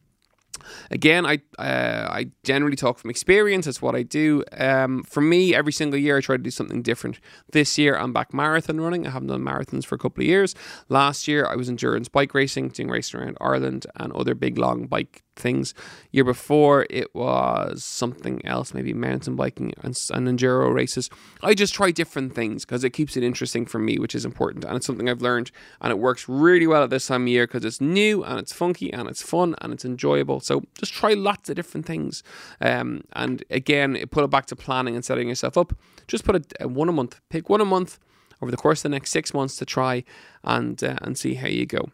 Again, 0.91 1.25
I 1.25 1.41
uh, 1.59 2.07
I 2.09 2.27
generally 2.43 2.75
talk 2.75 2.99
from 2.99 3.09
experience. 3.09 3.65
That's 3.65 3.81
what 3.81 3.95
I 3.95 4.03
do. 4.03 4.43
Um, 4.57 5.03
for 5.03 5.21
me, 5.21 5.55
every 5.55 5.73
single 5.73 5.99
year 5.99 6.17
I 6.17 6.21
try 6.21 6.37
to 6.37 6.43
do 6.43 6.51
something 6.51 6.81
different. 6.81 7.19
This 7.51 7.77
year 7.77 7.97
I'm 7.97 8.13
back 8.13 8.33
marathon 8.33 8.79
running. 8.79 9.07
I 9.07 9.11
haven't 9.11 9.29
done 9.29 9.43
marathons 9.43 9.85
for 9.85 9.95
a 9.95 9.97
couple 9.97 10.21
of 10.21 10.27
years. 10.27 10.55
Last 10.89 11.27
year 11.27 11.45
I 11.45 11.55
was 11.55 11.69
endurance 11.69 12.09
bike 12.09 12.33
racing, 12.33 12.69
doing 12.69 12.89
racing 12.89 13.19
around 13.19 13.37
Ireland 13.39 13.87
and 13.95 14.13
other 14.13 14.35
big 14.35 14.57
long 14.57 14.87
bike 14.87 15.23
things. 15.35 15.73
Year 16.11 16.23
before 16.23 16.85
it 16.89 17.13
was 17.15 17.83
something 17.83 18.45
else, 18.45 18.73
maybe 18.73 18.93
mountain 18.93 19.35
biking 19.35 19.73
and, 19.81 19.99
and 20.13 20.27
enduro 20.27 20.73
races. 20.73 21.09
I 21.41 21.53
just 21.53 21.73
try 21.73 21.91
different 21.91 22.33
things 22.33 22.65
because 22.65 22.83
it 22.83 22.91
keeps 22.91 23.17
it 23.17 23.23
interesting 23.23 23.65
for 23.65 23.79
me, 23.79 23.97
which 23.97 24.15
is 24.15 24.25
important, 24.25 24.65
and 24.65 24.75
it's 24.75 24.85
something 24.85 25.09
I've 25.09 25.21
learned, 25.21 25.51
and 25.81 25.91
it 25.91 25.99
works 25.99 26.27
really 26.27 26.67
well 26.67 26.83
at 26.83 26.89
this 26.89 27.07
time 27.07 27.23
of 27.23 27.27
year 27.27 27.47
because 27.47 27.65
it's 27.65 27.81
new 27.81 28.23
and 28.23 28.39
it's 28.39 28.53
funky 28.53 28.91
and 28.91 29.07
it's 29.09 29.21
fun 29.21 29.55
and 29.61 29.73
it's 29.73 29.85
enjoyable. 29.85 30.39
So 30.39 30.63
just 30.77 30.93
try 30.93 31.13
lots 31.13 31.49
of 31.49 31.55
different 31.55 31.85
things, 31.85 32.23
um, 32.61 33.03
and 33.13 33.43
again, 33.49 33.97
put 34.11 34.23
it 34.23 34.29
back 34.29 34.45
to 34.47 34.55
planning 34.55 34.95
and 34.95 35.03
setting 35.03 35.29
yourself 35.29 35.57
up. 35.57 35.73
Just 36.07 36.23
put 36.23 36.35
a, 36.35 36.63
a 36.63 36.67
one 36.67 36.89
a 36.89 36.93
month, 36.93 37.19
pick 37.29 37.49
one 37.49 37.61
a 37.61 37.65
month 37.65 37.99
over 38.41 38.51
the 38.51 38.57
course 38.57 38.79
of 38.79 38.83
the 38.83 38.89
next 38.89 39.11
six 39.11 39.33
months 39.33 39.55
to 39.55 39.65
try 39.65 40.03
and 40.43 40.83
uh, 40.83 40.97
and 41.01 41.17
see 41.17 41.35
how 41.35 41.47
you 41.47 41.65
go. 41.65 41.89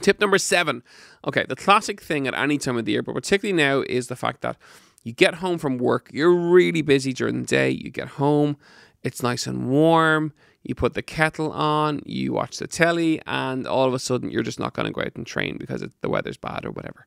Tip 0.00 0.20
number 0.20 0.38
seven. 0.38 0.82
Okay, 1.26 1.44
the 1.48 1.56
classic 1.56 2.00
thing 2.00 2.26
at 2.26 2.34
any 2.34 2.58
time 2.58 2.76
of 2.76 2.84
the 2.84 2.92
year, 2.92 3.02
but 3.02 3.14
particularly 3.14 3.56
now, 3.56 3.82
is 3.82 4.08
the 4.08 4.16
fact 4.16 4.40
that 4.42 4.56
you 5.02 5.12
get 5.12 5.36
home 5.36 5.58
from 5.58 5.78
work, 5.78 6.10
you're 6.12 6.34
really 6.34 6.82
busy 6.82 7.12
during 7.12 7.40
the 7.40 7.46
day, 7.46 7.70
you 7.70 7.90
get 7.90 8.08
home, 8.08 8.56
it's 9.02 9.22
nice 9.22 9.46
and 9.46 9.68
warm, 9.68 10.32
you 10.62 10.74
put 10.74 10.94
the 10.94 11.02
kettle 11.02 11.52
on, 11.52 12.02
you 12.04 12.32
watch 12.32 12.58
the 12.58 12.66
telly, 12.66 13.20
and 13.26 13.66
all 13.66 13.86
of 13.86 13.94
a 13.94 13.98
sudden 13.98 14.30
you're 14.30 14.42
just 14.42 14.60
not 14.60 14.74
going 14.74 14.86
to 14.86 14.92
go 14.92 15.00
out 15.00 15.16
and 15.16 15.26
train 15.26 15.56
because 15.58 15.82
it, 15.82 15.92
the 16.02 16.08
weather's 16.08 16.36
bad 16.36 16.64
or 16.64 16.70
whatever. 16.70 17.06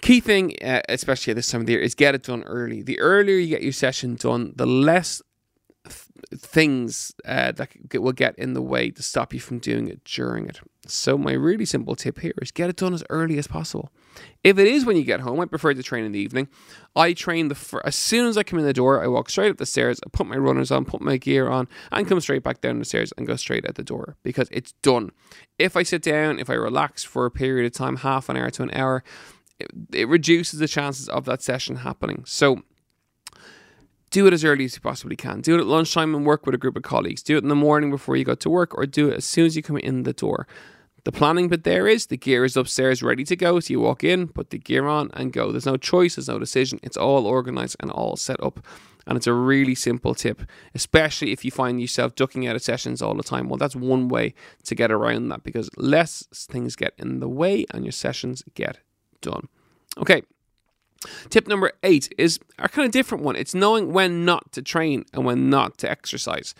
Key 0.00 0.20
thing, 0.20 0.56
uh, 0.62 0.80
especially 0.88 1.32
at 1.32 1.36
this 1.36 1.50
time 1.50 1.62
of 1.62 1.66
the 1.66 1.72
year, 1.72 1.82
is 1.82 1.94
get 1.94 2.14
it 2.14 2.22
done 2.22 2.42
early. 2.44 2.82
The 2.82 3.00
earlier 3.00 3.36
you 3.36 3.48
get 3.48 3.62
your 3.62 3.72
session 3.72 4.14
done, 4.14 4.52
the 4.54 4.66
less 4.66 5.22
things 6.34 7.12
uh, 7.24 7.52
that 7.52 7.70
will 7.94 8.12
get 8.12 8.38
in 8.38 8.54
the 8.54 8.62
way 8.62 8.90
to 8.90 9.02
stop 9.02 9.32
you 9.32 9.40
from 9.40 9.58
doing 9.58 9.88
it 9.88 10.04
during 10.04 10.46
it. 10.46 10.60
So 10.86 11.18
my 11.18 11.32
really 11.32 11.64
simple 11.64 11.94
tip 11.96 12.20
here 12.20 12.34
is 12.40 12.50
get 12.50 12.70
it 12.70 12.76
done 12.76 12.94
as 12.94 13.04
early 13.10 13.38
as 13.38 13.46
possible. 13.46 13.90
If 14.42 14.58
it 14.58 14.66
is 14.66 14.84
when 14.84 14.96
you 14.96 15.04
get 15.04 15.20
home, 15.20 15.38
I 15.40 15.44
prefer 15.44 15.74
to 15.74 15.82
train 15.82 16.04
in 16.04 16.12
the 16.12 16.18
evening. 16.18 16.48
I 16.96 17.12
train 17.12 17.48
the 17.48 17.80
as 17.84 17.94
soon 17.94 18.26
as 18.26 18.36
I 18.36 18.42
come 18.42 18.58
in 18.58 18.64
the 18.64 18.72
door, 18.72 19.02
I 19.02 19.06
walk 19.06 19.30
straight 19.30 19.50
up 19.50 19.58
the 19.58 19.66
stairs, 19.66 20.00
I 20.04 20.08
put 20.10 20.26
my 20.26 20.36
runners 20.36 20.70
on, 20.70 20.84
put 20.84 21.00
my 21.00 21.16
gear 21.16 21.48
on, 21.48 21.68
and 21.92 22.08
come 22.08 22.20
straight 22.20 22.42
back 22.42 22.60
down 22.60 22.78
the 22.78 22.84
stairs 22.84 23.12
and 23.16 23.26
go 23.26 23.36
straight 23.36 23.66
at 23.66 23.74
the 23.74 23.84
door 23.84 24.16
because 24.22 24.48
it's 24.50 24.72
done. 24.82 25.10
If 25.58 25.76
I 25.76 25.82
sit 25.82 26.02
down, 26.02 26.38
if 26.38 26.50
I 26.50 26.54
relax 26.54 27.04
for 27.04 27.26
a 27.26 27.30
period 27.30 27.66
of 27.66 27.72
time, 27.72 27.96
half 27.96 28.28
an 28.28 28.36
hour 28.36 28.50
to 28.50 28.62
an 28.62 28.70
hour, 28.72 29.04
it, 29.60 29.70
it 29.92 30.08
reduces 30.08 30.58
the 30.58 30.68
chances 30.68 31.08
of 31.08 31.24
that 31.26 31.42
session 31.42 31.76
happening. 31.76 32.24
So 32.26 32.62
do 34.10 34.26
it 34.26 34.32
as 34.32 34.44
early 34.44 34.64
as 34.64 34.74
you 34.74 34.80
possibly 34.80 35.16
can. 35.16 35.40
Do 35.40 35.56
it 35.56 35.60
at 35.60 35.66
lunchtime 35.66 36.14
and 36.14 36.24
work 36.24 36.46
with 36.46 36.54
a 36.54 36.58
group 36.58 36.76
of 36.76 36.82
colleagues. 36.82 37.22
Do 37.22 37.36
it 37.36 37.42
in 37.42 37.48
the 37.48 37.54
morning 37.54 37.90
before 37.90 38.16
you 38.16 38.24
go 38.24 38.34
to 38.34 38.50
work, 38.50 38.76
or 38.76 38.86
do 38.86 39.08
it 39.08 39.16
as 39.16 39.24
soon 39.24 39.46
as 39.46 39.56
you 39.56 39.62
come 39.62 39.76
in 39.76 40.04
the 40.04 40.12
door. 40.12 40.46
The 41.04 41.12
planning 41.12 41.48
bit 41.48 41.64
there 41.64 41.86
is 41.86 42.06
the 42.06 42.16
gear 42.16 42.44
is 42.44 42.56
upstairs 42.56 43.02
ready 43.02 43.24
to 43.24 43.36
go. 43.36 43.60
So 43.60 43.72
you 43.72 43.80
walk 43.80 44.04
in, 44.04 44.28
put 44.28 44.50
the 44.50 44.58
gear 44.58 44.86
on, 44.86 45.10
and 45.14 45.32
go. 45.32 45.52
There's 45.52 45.66
no 45.66 45.76
choice, 45.76 46.16
there's 46.16 46.28
no 46.28 46.38
decision. 46.38 46.80
It's 46.82 46.96
all 46.96 47.26
organized 47.26 47.76
and 47.80 47.90
all 47.90 48.16
set 48.16 48.42
up. 48.42 48.60
And 49.06 49.16
it's 49.16 49.26
a 49.26 49.32
really 49.32 49.74
simple 49.74 50.14
tip, 50.14 50.42
especially 50.74 51.32
if 51.32 51.42
you 51.42 51.50
find 51.50 51.80
yourself 51.80 52.14
ducking 52.14 52.46
out 52.46 52.56
of 52.56 52.62
sessions 52.62 53.00
all 53.00 53.14
the 53.14 53.22
time. 53.22 53.48
Well, 53.48 53.56
that's 53.56 53.74
one 53.74 54.08
way 54.08 54.34
to 54.64 54.74
get 54.74 54.92
around 54.92 55.28
that 55.30 55.44
because 55.44 55.70
less 55.78 56.26
things 56.32 56.76
get 56.76 56.92
in 56.98 57.20
the 57.20 57.28
way 57.28 57.64
and 57.70 57.86
your 57.86 57.92
sessions 57.92 58.42
get 58.52 58.80
done. 59.22 59.48
Okay, 59.96 60.22
Tip 61.30 61.46
number 61.46 61.72
eight 61.82 62.12
is 62.18 62.38
a 62.58 62.68
kind 62.68 62.86
of 62.86 62.92
different 62.92 63.24
one. 63.24 63.36
It's 63.36 63.54
knowing 63.54 63.92
when 63.92 64.24
not 64.24 64.52
to 64.52 64.62
train 64.62 65.04
and 65.12 65.24
when 65.24 65.50
not 65.50 65.78
to 65.78 65.90
exercise. 65.90 66.54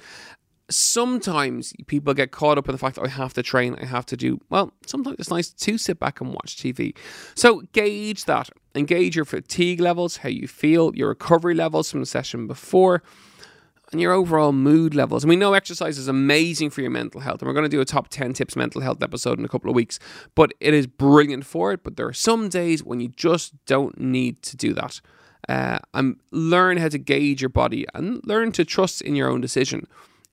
Sometimes 0.71 1.73
people 1.87 2.13
get 2.13 2.31
caught 2.31 2.59
up 2.59 2.69
in 2.69 2.73
the 2.73 2.79
fact 2.79 2.97
that 2.97 3.05
I 3.05 3.09
have 3.09 3.33
to 3.35 3.43
train, 3.43 3.75
I 3.81 3.87
have 3.87 4.05
to 4.07 4.17
do, 4.17 4.39
well, 4.51 4.75
sometimes 4.87 5.17
it's 5.19 5.31
nice 5.31 5.49
to 5.49 5.79
sit 5.79 5.99
back 5.99 6.21
and 6.21 6.31
watch 6.31 6.57
TV. 6.57 6.95
So 7.35 7.63
gauge 7.73 8.27
that. 8.27 8.51
Engage 8.75 9.17
your 9.17 9.25
fatigue 9.25 9.81
levels, 9.81 10.19
how 10.19 10.29
you 10.29 10.47
feel, 10.47 10.95
your 10.95 11.09
recovery 11.09 11.55
levels 11.55 11.91
from 11.91 12.01
the 12.01 12.07
session 12.07 12.47
before, 12.47 13.03
and 13.93 14.01
your 14.01 14.13
overall 14.13 14.53
mood 14.53 14.95
levels. 14.95 15.25
And 15.25 15.29
we 15.29 15.37
know 15.37 15.55
exercise 15.55 15.99
is 15.99 16.09
amazing 16.09 16.71
for 16.71 16.83
your 16.83 16.91
mental 16.91 17.21
health. 17.21 17.41
And 17.41 17.47
we're 17.47 17.55
going 17.55 17.65
to 17.65 17.71
do 17.71 17.81
a 17.81 17.87
top 17.87 18.09
10 18.09 18.35
tips 18.35 18.57
mental 18.57 18.81
health 18.81 19.03
episode 19.03 19.39
in 19.39 19.45
a 19.45 19.49
couple 19.49 19.71
of 19.71 19.77
weeks. 19.77 19.99
But 20.35 20.53
it 20.61 20.75
is 20.75 20.87
brilliant 20.87 21.47
for 21.47 21.73
it. 21.73 21.83
But 21.83 21.97
there 21.97 22.07
are 22.07 22.13
some 22.13 22.49
days 22.49 22.85
when 22.85 23.01
you 23.01 23.09
just 23.09 23.55
don't 23.67 23.99
need 23.99 24.43
to 24.43 24.57
do 24.57 24.75
that. 24.75 25.01
Uh, 25.49 25.79
and 25.95 26.17
learn 26.31 26.77
how 26.77 26.89
to 26.89 26.99
gauge 26.99 27.41
your 27.41 27.49
body 27.49 27.87
and 27.95 28.21
learn 28.27 28.53
to 28.53 28.65
trust 28.65 29.01
in 29.01 29.17
your 29.17 29.31
own 29.31 29.41
decision. 29.41 29.87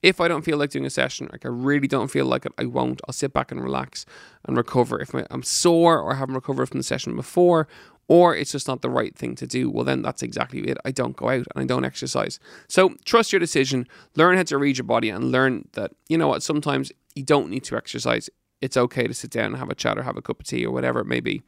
If 0.06 0.20
I 0.20 0.28
don't 0.28 0.44
feel 0.44 0.56
like 0.56 0.70
doing 0.70 0.86
a 0.86 0.90
session, 0.90 1.28
like 1.32 1.44
I 1.44 1.48
really 1.48 1.88
don't 1.88 2.12
feel 2.12 2.26
like 2.26 2.46
it, 2.46 2.52
I 2.56 2.66
won't. 2.66 3.00
I'll 3.08 3.12
sit 3.12 3.32
back 3.32 3.50
and 3.50 3.60
relax 3.60 4.06
and 4.44 4.56
recover. 4.56 5.00
If 5.00 5.12
I'm 5.12 5.42
sore 5.42 5.98
or 5.98 6.14
haven't 6.14 6.36
recovered 6.36 6.66
from 6.66 6.78
the 6.78 6.84
session 6.84 7.16
before, 7.16 7.66
or 8.06 8.36
it's 8.36 8.52
just 8.52 8.68
not 8.68 8.82
the 8.82 8.88
right 8.88 9.16
thing 9.16 9.34
to 9.34 9.48
do, 9.48 9.68
well, 9.68 9.82
then 9.82 10.02
that's 10.02 10.22
exactly 10.22 10.60
it. 10.60 10.78
I 10.84 10.92
don't 10.92 11.16
go 11.16 11.28
out 11.28 11.46
and 11.52 11.56
I 11.56 11.64
don't 11.64 11.84
exercise. 11.84 12.38
So 12.68 12.94
trust 13.04 13.32
your 13.32 13.40
decision, 13.40 13.88
learn 14.14 14.36
how 14.36 14.44
to 14.44 14.58
read 14.58 14.78
your 14.78 14.84
body, 14.84 15.10
and 15.10 15.32
learn 15.32 15.66
that, 15.72 15.90
you 16.08 16.16
know 16.16 16.28
what, 16.28 16.44
sometimes 16.44 16.92
you 17.16 17.24
don't 17.24 17.50
need 17.50 17.64
to 17.64 17.76
exercise. 17.76 18.30
It's 18.60 18.76
okay 18.76 19.08
to 19.08 19.12
sit 19.12 19.32
down 19.32 19.46
and 19.46 19.56
have 19.56 19.70
a 19.70 19.74
chat 19.74 19.98
or 19.98 20.04
have 20.04 20.16
a 20.16 20.22
cup 20.22 20.38
of 20.38 20.46
tea 20.46 20.64
or 20.64 20.72
whatever 20.72 21.00
it 21.00 21.06
may 21.06 21.18
be. 21.18 21.42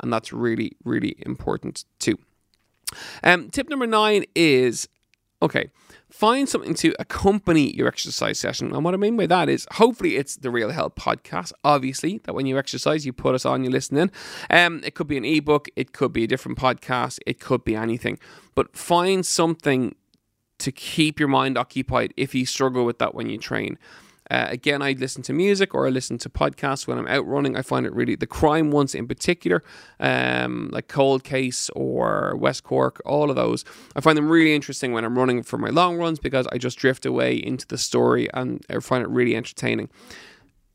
And 0.00 0.12
that's 0.12 0.34
really, 0.34 0.72
really 0.84 1.16
important 1.20 1.86
too. 1.98 2.18
Um, 3.24 3.48
tip 3.48 3.70
number 3.70 3.86
nine 3.86 4.26
is 4.34 4.86
okay, 5.42 5.70
find 6.08 6.48
something 6.48 6.72
to 6.74 6.94
accompany 6.98 7.74
your 7.74 7.88
exercise 7.88 8.38
session. 8.38 8.72
And 8.72 8.84
what 8.84 8.94
I 8.94 8.96
mean 8.96 9.16
by 9.16 9.26
that 9.26 9.48
is 9.48 9.66
hopefully 9.72 10.16
it's 10.16 10.36
the 10.36 10.50
Real 10.50 10.70
Health 10.70 10.94
podcast, 10.94 11.52
obviously, 11.64 12.18
that 12.24 12.34
when 12.34 12.46
you 12.46 12.56
exercise, 12.58 13.04
you 13.04 13.12
put 13.12 13.34
us 13.34 13.44
on, 13.44 13.64
you 13.64 13.70
listen 13.70 13.96
in. 13.96 14.10
Um, 14.48 14.80
it 14.84 14.94
could 14.94 15.08
be 15.08 15.16
an 15.16 15.24
ebook, 15.24 15.68
it 15.74 15.92
could 15.92 16.12
be 16.12 16.24
a 16.24 16.28
different 16.28 16.58
podcast, 16.58 17.18
it 17.26 17.40
could 17.40 17.64
be 17.64 17.74
anything. 17.74 18.18
But 18.54 18.76
find 18.76 19.26
something 19.26 19.96
to 20.58 20.70
keep 20.70 21.18
your 21.18 21.28
mind 21.28 21.58
occupied 21.58 22.14
if 22.16 22.34
you 22.36 22.46
struggle 22.46 22.84
with 22.84 22.98
that 23.00 23.14
when 23.14 23.28
you 23.28 23.36
train. 23.36 23.78
Uh, 24.32 24.46
again, 24.48 24.80
I 24.80 24.92
listen 24.92 25.22
to 25.24 25.34
music 25.34 25.74
or 25.74 25.86
I 25.86 25.90
listen 25.90 26.16
to 26.16 26.30
podcasts 26.30 26.86
when 26.86 26.96
I'm 26.96 27.06
out 27.06 27.26
running. 27.26 27.54
I 27.54 27.60
find 27.60 27.84
it 27.84 27.92
really 27.92 28.14
the 28.14 28.26
crime 28.26 28.70
ones 28.70 28.94
in 28.94 29.06
particular, 29.06 29.62
um, 30.00 30.70
like 30.72 30.88
Cold 30.88 31.22
Case 31.22 31.68
or 31.76 32.34
West 32.36 32.64
Cork, 32.64 33.02
all 33.04 33.28
of 33.28 33.36
those. 33.36 33.62
I 33.94 34.00
find 34.00 34.16
them 34.16 34.30
really 34.30 34.54
interesting 34.54 34.94
when 34.94 35.04
I'm 35.04 35.18
running 35.18 35.42
for 35.42 35.58
my 35.58 35.68
long 35.68 35.98
runs 35.98 36.18
because 36.18 36.46
I 36.50 36.56
just 36.56 36.78
drift 36.78 37.04
away 37.04 37.34
into 37.34 37.66
the 37.66 37.76
story 37.76 38.26
and 38.32 38.64
I 38.70 38.78
find 38.78 39.02
it 39.02 39.10
really 39.10 39.36
entertaining. 39.36 39.90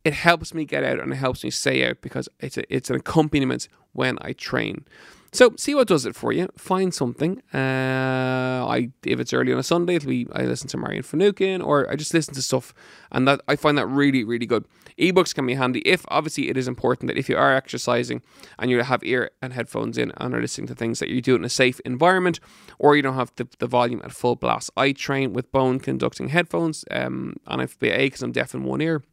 It 0.08 0.14
helps 0.14 0.54
me 0.54 0.64
get 0.64 0.86
out 0.86 1.02
and 1.02 1.12
it 1.12 1.18
helps 1.18 1.44
me 1.44 1.50
stay 1.50 1.86
out 1.86 2.00
because 2.00 2.30
it's 2.40 2.58
a, 2.58 2.64
it's 2.74 2.90
an 2.90 2.96
accompaniment 2.96 3.68
when 3.92 4.18
I 4.22 4.32
train. 4.32 4.86
So 5.34 5.54
see 5.58 5.76
what 5.76 5.90
does 5.90 6.06
it 6.06 6.16
for 6.16 6.32
you. 6.32 6.48
Find 6.58 6.94
something. 6.94 7.42
Uh, 7.54 8.66
I 8.66 8.92
if 9.04 9.20
it's 9.20 9.34
early 9.34 9.52
on 9.52 9.60
a 9.60 9.64
Sunday, 9.64 9.96
it'll 9.96 10.10
be 10.10 10.28
I 10.32 10.44
listen 10.44 10.70
to 10.70 10.78
Marion 10.78 11.04
Finucane 11.04 11.62
or 11.62 11.92
I 11.92 11.98
just 11.98 12.14
listen 12.14 12.34
to 12.36 12.42
stuff, 12.42 12.74
and 13.12 13.28
that 13.28 13.42
I 13.50 13.58
find 13.58 13.78
that 13.78 13.88
really 13.88 14.24
really 14.24 14.46
good. 14.46 14.64
Ebooks 14.98 15.36
can 15.36 15.46
be 15.46 15.56
handy 15.56 15.82
if 15.82 16.06
obviously 16.08 16.48
it 16.48 16.56
is 16.56 16.70
important 16.70 17.10
that 17.10 17.18
if 17.18 17.28
you 17.28 17.36
are 17.36 17.54
exercising 17.54 18.22
and 18.58 18.72
you 18.72 18.82
have 18.82 19.04
ear 19.04 19.32
and 19.42 19.52
headphones 19.52 19.98
in 19.98 20.14
and 20.16 20.34
are 20.34 20.42
listening 20.42 20.68
to 20.68 20.76
things 20.76 21.00
that 21.00 21.10
you 21.10 21.22
do 21.22 21.36
in 21.36 21.44
a 21.44 21.50
safe 21.50 21.82
environment, 21.82 22.40
or 22.80 22.96
you 22.96 23.02
don't 23.02 23.16
have 23.16 23.34
the, 23.36 23.46
the 23.60 23.68
volume 23.68 24.02
at 24.06 24.14
full 24.14 24.38
blast. 24.38 24.72
I 24.78 24.94
train 24.94 25.34
with 25.34 25.52
bone 25.52 25.80
conducting 25.80 26.30
headphones, 26.30 26.86
um, 26.92 27.36
and 27.46 27.62
I've 27.62 27.76
A 27.82 28.06
because 28.06 28.24
I'm 28.24 28.32
deaf 28.32 28.56
in 28.56 28.64
one 28.64 28.80
ear 28.80 29.04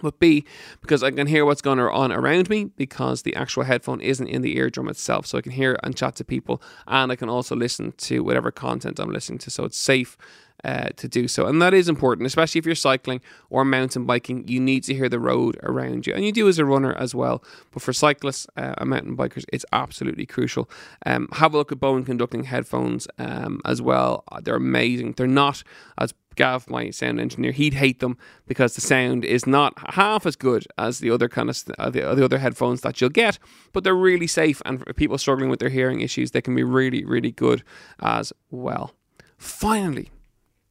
but 0.00 0.18
B, 0.18 0.44
because 0.80 1.02
I 1.02 1.10
can 1.10 1.26
hear 1.26 1.44
what's 1.44 1.62
going 1.62 1.78
on 1.78 2.12
around 2.12 2.48
me 2.48 2.64
because 2.76 3.22
the 3.22 3.34
actual 3.36 3.64
headphone 3.64 4.00
isn't 4.00 4.26
in 4.26 4.42
the 4.42 4.56
eardrum 4.56 4.88
itself. 4.88 5.26
So 5.26 5.38
I 5.38 5.42
can 5.42 5.52
hear 5.52 5.78
and 5.82 5.96
chat 5.96 6.16
to 6.16 6.24
people 6.24 6.62
and 6.86 7.12
I 7.12 7.16
can 7.16 7.28
also 7.28 7.54
listen 7.54 7.92
to 7.98 8.22
whatever 8.24 8.50
content 8.50 8.98
I'm 8.98 9.10
listening 9.10 9.38
to. 9.40 9.50
So 9.50 9.64
it's 9.64 9.78
safe 9.78 10.16
uh, 10.64 10.88
to 10.96 11.08
do 11.08 11.28
so. 11.28 11.46
And 11.46 11.60
that 11.60 11.74
is 11.74 11.88
important, 11.88 12.26
especially 12.26 12.58
if 12.58 12.66
you're 12.66 12.74
cycling 12.74 13.20
or 13.50 13.64
mountain 13.64 14.04
biking. 14.04 14.46
You 14.48 14.60
need 14.60 14.84
to 14.84 14.94
hear 14.94 15.08
the 15.08 15.18
road 15.18 15.58
around 15.62 16.06
you. 16.06 16.14
And 16.14 16.24
you 16.24 16.32
do 16.32 16.48
as 16.48 16.58
a 16.58 16.64
runner 16.64 16.94
as 16.94 17.14
well. 17.14 17.42
But 17.72 17.82
for 17.82 17.92
cyclists 17.92 18.46
uh, 18.56 18.74
and 18.78 18.90
mountain 18.90 19.16
bikers, 19.16 19.44
it's 19.52 19.64
absolutely 19.72 20.26
crucial. 20.26 20.70
Um, 21.06 21.28
have 21.32 21.54
a 21.54 21.56
look 21.56 21.72
at 21.72 21.80
bone 21.80 22.04
conducting 22.04 22.44
headphones 22.44 23.08
um, 23.18 23.60
as 23.64 23.82
well. 23.82 24.24
They're 24.42 24.56
amazing. 24.56 25.14
They're 25.16 25.26
not 25.26 25.62
as 25.98 26.14
Gav, 26.34 26.68
my 26.68 26.90
sound 26.90 27.20
engineer, 27.20 27.52
he'd 27.52 27.74
hate 27.74 28.00
them 28.00 28.16
because 28.46 28.74
the 28.74 28.80
sound 28.80 29.24
is 29.24 29.46
not 29.46 29.74
half 29.94 30.26
as 30.26 30.36
good 30.36 30.66
as 30.78 30.98
the 30.98 31.10
other 31.10 31.28
kind 31.28 31.48
of 31.48 31.56
st- 31.56 31.78
uh, 31.78 31.90
the, 31.90 32.08
uh, 32.08 32.14
the 32.14 32.24
other 32.24 32.38
headphones 32.38 32.80
that 32.82 33.00
you'll 33.00 33.10
get, 33.10 33.38
but 33.72 33.84
they're 33.84 33.94
really 33.94 34.26
safe. 34.26 34.62
And 34.64 34.80
for 34.80 34.92
people 34.92 35.18
struggling 35.18 35.50
with 35.50 35.60
their 35.60 35.68
hearing 35.68 36.00
issues, 36.00 36.30
they 36.30 36.40
can 36.40 36.54
be 36.54 36.62
really, 36.62 37.04
really 37.04 37.32
good 37.32 37.62
as 38.00 38.32
well. 38.50 38.94
Finally, 39.36 40.10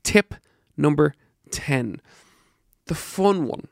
tip 0.03 0.35
number 0.77 1.13
10 1.51 2.01
the 2.91 2.95
fun 2.95 3.45
one. 3.45 3.69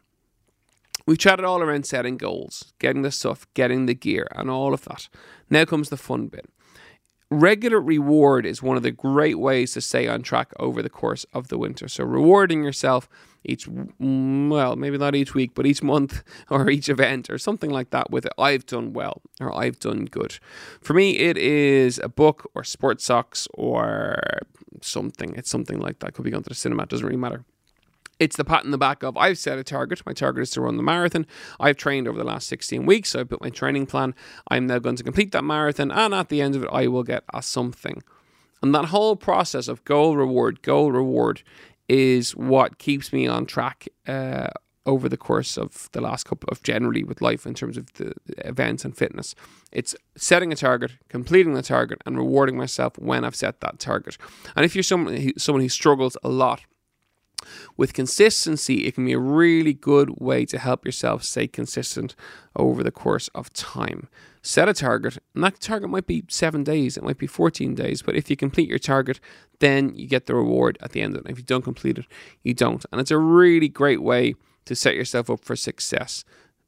We 1.05 1.17
chatted 1.17 1.43
all 1.43 1.61
around 1.61 1.85
setting 1.85 2.15
goals, 2.15 2.73
getting 2.79 3.01
the 3.01 3.11
stuff, 3.11 3.47
getting 3.53 3.85
the 3.85 3.93
gear, 3.93 4.27
and 4.33 4.49
all 4.49 4.73
of 4.73 4.83
that. 4.85 5.09
Now 5.49 5.65
comes 5.65 5.89
the 5.89 5.97
fun 5.97 6.27
bit. 6.27 6.45
Regular 7.31 7.81
reward 7.81 8.45
is 8.45 8.63
one 8.63 8.77
of 8.77 8.83
the 8.83 8.91
great 8.91 9.37
ways 9.37 9.73
to 9.73 9.81
stay 9.81 10.07
on 10.07 10.21
track 10.21 10.53
over 10.57 10.81
the 10.81 10.89
course 10.89 11.25
of 11.33 11.49
the 11.49 11.57
winter. 11.57 11.89
So, 11.89 12.05
rewarding 12.05 12.63
yourself 12.63 13.09
each, 13.43 13.67
well, 13.67 14.75
maybe 14.77 14.97
not 14.97 15.15
each 15.15 15.33
week, 15.33 15.51
but 15.53 15.65
each 15.65 15.83
month 15.83 16.23
or 16.49 16.69
each 16.69 16.87
event 16.87 17.29
or 17.29 17.37
something 17.37 17.69
like 17.69 17.89
that 17.89 18.09
with 18.09 18.25
it. 18.25 18.33
I've 18.37 18.65
done 18.65 18.93
well 18.93 19.21
or 19.41 19.55
I've 19.55 19.79
done 19.79 20.05
good. 20.05 20.39
For 20.81 20.93
me, 20.93 21.17
it 21.17 21.37
is 21.37 21.99
a 22.01 22.09
book 22.09 22.49
or 22.55 22.63
sports 22.63 23.03
socks 23.03 23.47
or 23.53 24.17
something. 24.81 25.35
It's 25.35 25.49
something 25.49 25.79
like 25.79 25.99
that. 25.99 26.13
Could 26.13 26.25
be 26.25 26.31
going 26.31 26.43
to 26.43 26.49
the 26.49 26.55
cinema, 26.55 26.83
it 26.83 26.89
doesn't 26.89 27.05
really 27.05 27.17
matter. 27.17 27.43
It's 28.19 28.35
the 28.35 28.43
pat 28.43 28.65
in 28.65 28.71
the 28.71 28.77
back 28.77 29.01
of 29.01 29.15
I've 29.15 29.37
set 29.37 29.57
a 29.57 29.63
target. 29.63 30.05
My 30.05 30.11
target 30.11 30.43
is 30.43 30.51
to 30.51 30.61
run 30.61 30.75
the 30.75 30.83
marathon. 30.83 31.25
I've 31.57 31.77
trained 31.77 32.07
over 32.07 32.17
the 32.17 32.25
last 32.25 32.47
16 32.47 32.85
weeks. 32.85 33.09
So 33.09 33.21
I've 33.21 33.29
built 33.29 33.41
my 33.41 33.49
training 33.49 33.85
plan. 33.85 34.13
I'm 34.49 34.67
now 34.67 34.79
going 34.79 34.97
to 34.97 35.03
complete 35.03 35.31
that 35.31 35.43
marathon. 35.43 35.89
And 35.89 36.13
at 36.13 36.27
the 36.27 36.41
end 36.41 36.55
of 36.55 36.63
it, 36.63 36.69
I 36.71 36.87
will 36.87 37.03
get 37.03 37.23
a 37.33 37.41
something. 37.41 38.03
And 38.61 38.75
that 38.75 38.85
whole 38.85 39.15
process 39.15 39.69
of 39.69 39.85
goal, 39.85 40.17
reward, 40.17 40.61
goal, 40.61 40.91
reward 40.91 41.43
is 41.87 42.35
what 42.35 42.77
keeps 42.77 43.13
me 43.13 43.25
on 43.25 43.45
track 43.45 43.87
uh, 44.05 44.49
over 44.89 45.07
the 45.07 45.17
course 45.17 45.55
of 45.55 45.87
the 45.91 46.01
last 46.01 46.25
couple 46.25 46.49
of 46.49 46.63
generally 46.63 47.03
with 47.03 47.21
life 47.21 47.45
in 47.45 47.53
terms 47.53 47.77
of 47.77 47.85
the 47.93 48.11
events 48.39 48.83
and 48.83 48.97
fitness. 48.97 49.35
It's 49.71 49.95
setting 50.15 50.51
a 50.51 50.55
target, 50.55 50.93
completing 51.09 51.53
the 51.53 51.61
target, 51.61 52.01
and 52.05 52.17
rewarding 52.17 52.57
myself 52.57 52.97
when 52.97 53.23
I've 53.23 53.35
set 53.35 53.61
that 53.61 53.77
target. 53.77 54.17
And 54.55 54.65
if 54.65 54.75
you're 54.75 54.83
someone 54.83 55.17
who, 55.17 55.31
someone 55.37 55.61
who 55.61 55.69
struggles 55.69 56.17
a 56.23 56.29
lot 56.29 56.61
with 57.77 57.93
consistency, 57.93 58.87
it 58.87 58.95
can 58.95 59.05
be 59.05 59.13
a 59.13 59.19
really 59.19 59.73
good 59.73 60.09
way 60.19 60.43
to 60.45 60.57
help 60.57 60.85
yourself 60.85 61.23
stay 61.23 61.47
consistent 61.47 62.15
over 62.55 62.83
the 62.83 62.91
course 62.91 63.29
of 63.29 63.53
time. 63.53 64.09
Set 64.41 64.67
a 64.67 64.73
target, 64.73 65.19
and 65.35 65.43
that 65.43 65.59
target 65.59 65.89
might 65.89 66.07
be 66.07 66.23
seven 66.29 66.63
days, 66.63 66.97
it 66.97 67.03
might 67.03 67.19
be 67.19 67.27
14 67.27 67.75
days, 67.75 68.01
but 68.01 68.15
if 68.15 68.29
you 68.29 68.35
complete 68.35 68.67
your 68.67 68.79
target, 68.79 69.19
then 69.59 69.95
you 69.95 70.07
get 70.07 70.25
the 70.25 70.35
reward 70.35 70.77
at 70.81 70.91
the 70.91 71.01
end 71.01 71.15
of 71.15 71.25
it. 71.25 71.31
If 71.31 71.37
you 71.37 71.43
don't 71.43 71.61
complete 71.61 71.99
it, 71.99 72.05
you 72.43 72.53
don't. 72.53 72.83
And 72.91 72.99
it's 72.99 73.11
a 73.11 73.17
really 73.17 73.69
great 73.69 74.01
way 74.01 74.33
to 74.69 74.75
set 74.75 74.93
yourself 74.93 75.31
up 75.31 75.43
for 75.43 75.55
success. 75.55 76.23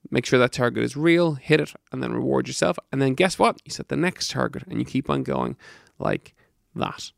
Make 0.10 0.26
sure 0.26 0.40
that 0.40 0.52
target 0.52 0.84
is 0.84 0.98
real, 0.98 1.36
hit 1.36 1.62
it, 1.62 1.72
and 1.92 2.02
then 2.02 2.12
reward 2.12 2.48
yourself. 2.48 2.80
And 2.92 3.00
then 3.00 3.14
guess 3.14 3.38
what? 3.38 3.62
You 3.64 3.70
set 3.72 3.90
the 3.90 3.96
next 3.96 4.32
target 4.32 4.64
and 4.68 4.80
you 4.80 4.86
keep 4.86 5.08
on 5.08 5.22
going 5.22 5.56
like 6.00 6.34
that. 6.74 7.12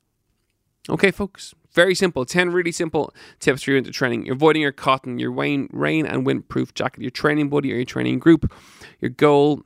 Okay, 0.89 1.09
folks, 1.09 1.55
very 1.71 1.95
simple. 1.95 2.25
10 2.25 2.51
really 2.51 2.73
simple 2.73 3.13
tips 3.39 3.63
for 3.63 3.71
you 3.71 3.77
into 3.77 3.91
training. 3.91 4.25
You're 4.25 4.35
avoiding 4.35 4.61
your 4.61 4.73
cotton, 4.73 5.19
your 5.19 5.31
rain, 5.31 5.69
rain 5.71 6.05
and 6.05 6.27
windproof 6.27 6.73
jacket, 6.73 7.01
your 7.01 7.11
training 7.11 7.47
buddy 7.47 7.71
or 7.71 7.77
your 7.77 7.85
training 7.85 8.19
group, 8.19 8.53
your 8.99 9.09
goal, 9.09 9.63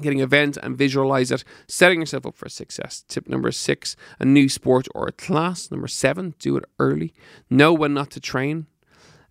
getting 0.00 0.20
a 0.20 0.26
vent 0.28 0.56
and 0.56 0.78
visualize 0.78 1.32
it, 1.32 1.42
setting 1.66 1.98
yourself 1.98 2.26
up 2.26 2.36
for 2.36 2.48
success. 2.48 3.04
Tip 3.08 3.28
number 3.28 3.50
six, 3.50 3.96
a 4.20 4.24
new 4.24 4.48
sport 4.48 4.86
or 4.94 5.08
a 5.08 5.12
class. 5.12 5.72
Number 5.72 5.88
seven, 5.88 6.34
do 6.38 6.56
it 6.56 6.64
early. 6.78 7.12
Know 7.50 7.72
when 7.72 7.92
not 7.92 8.12
to 8.12 8.20
train. 8.20 8.68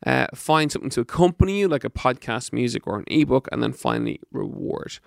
Uh, 0.06 0.28
find 0.36 0.72
something 0.72 0.90
to 0.92 1.02
accompany 1.02 1.60
you, 1.60 1.68
like 1.68 1.84
a 1.84 1.90
podcast, 1.90 2.52
music, 2.52 2.86
or 2.86 2.98
an 2.98 3.06
ebook, 3.08 3.48
and 3.52 3.64
then 3.64 3.74
finally, 3.74 4.20
reward. 4.32 5.00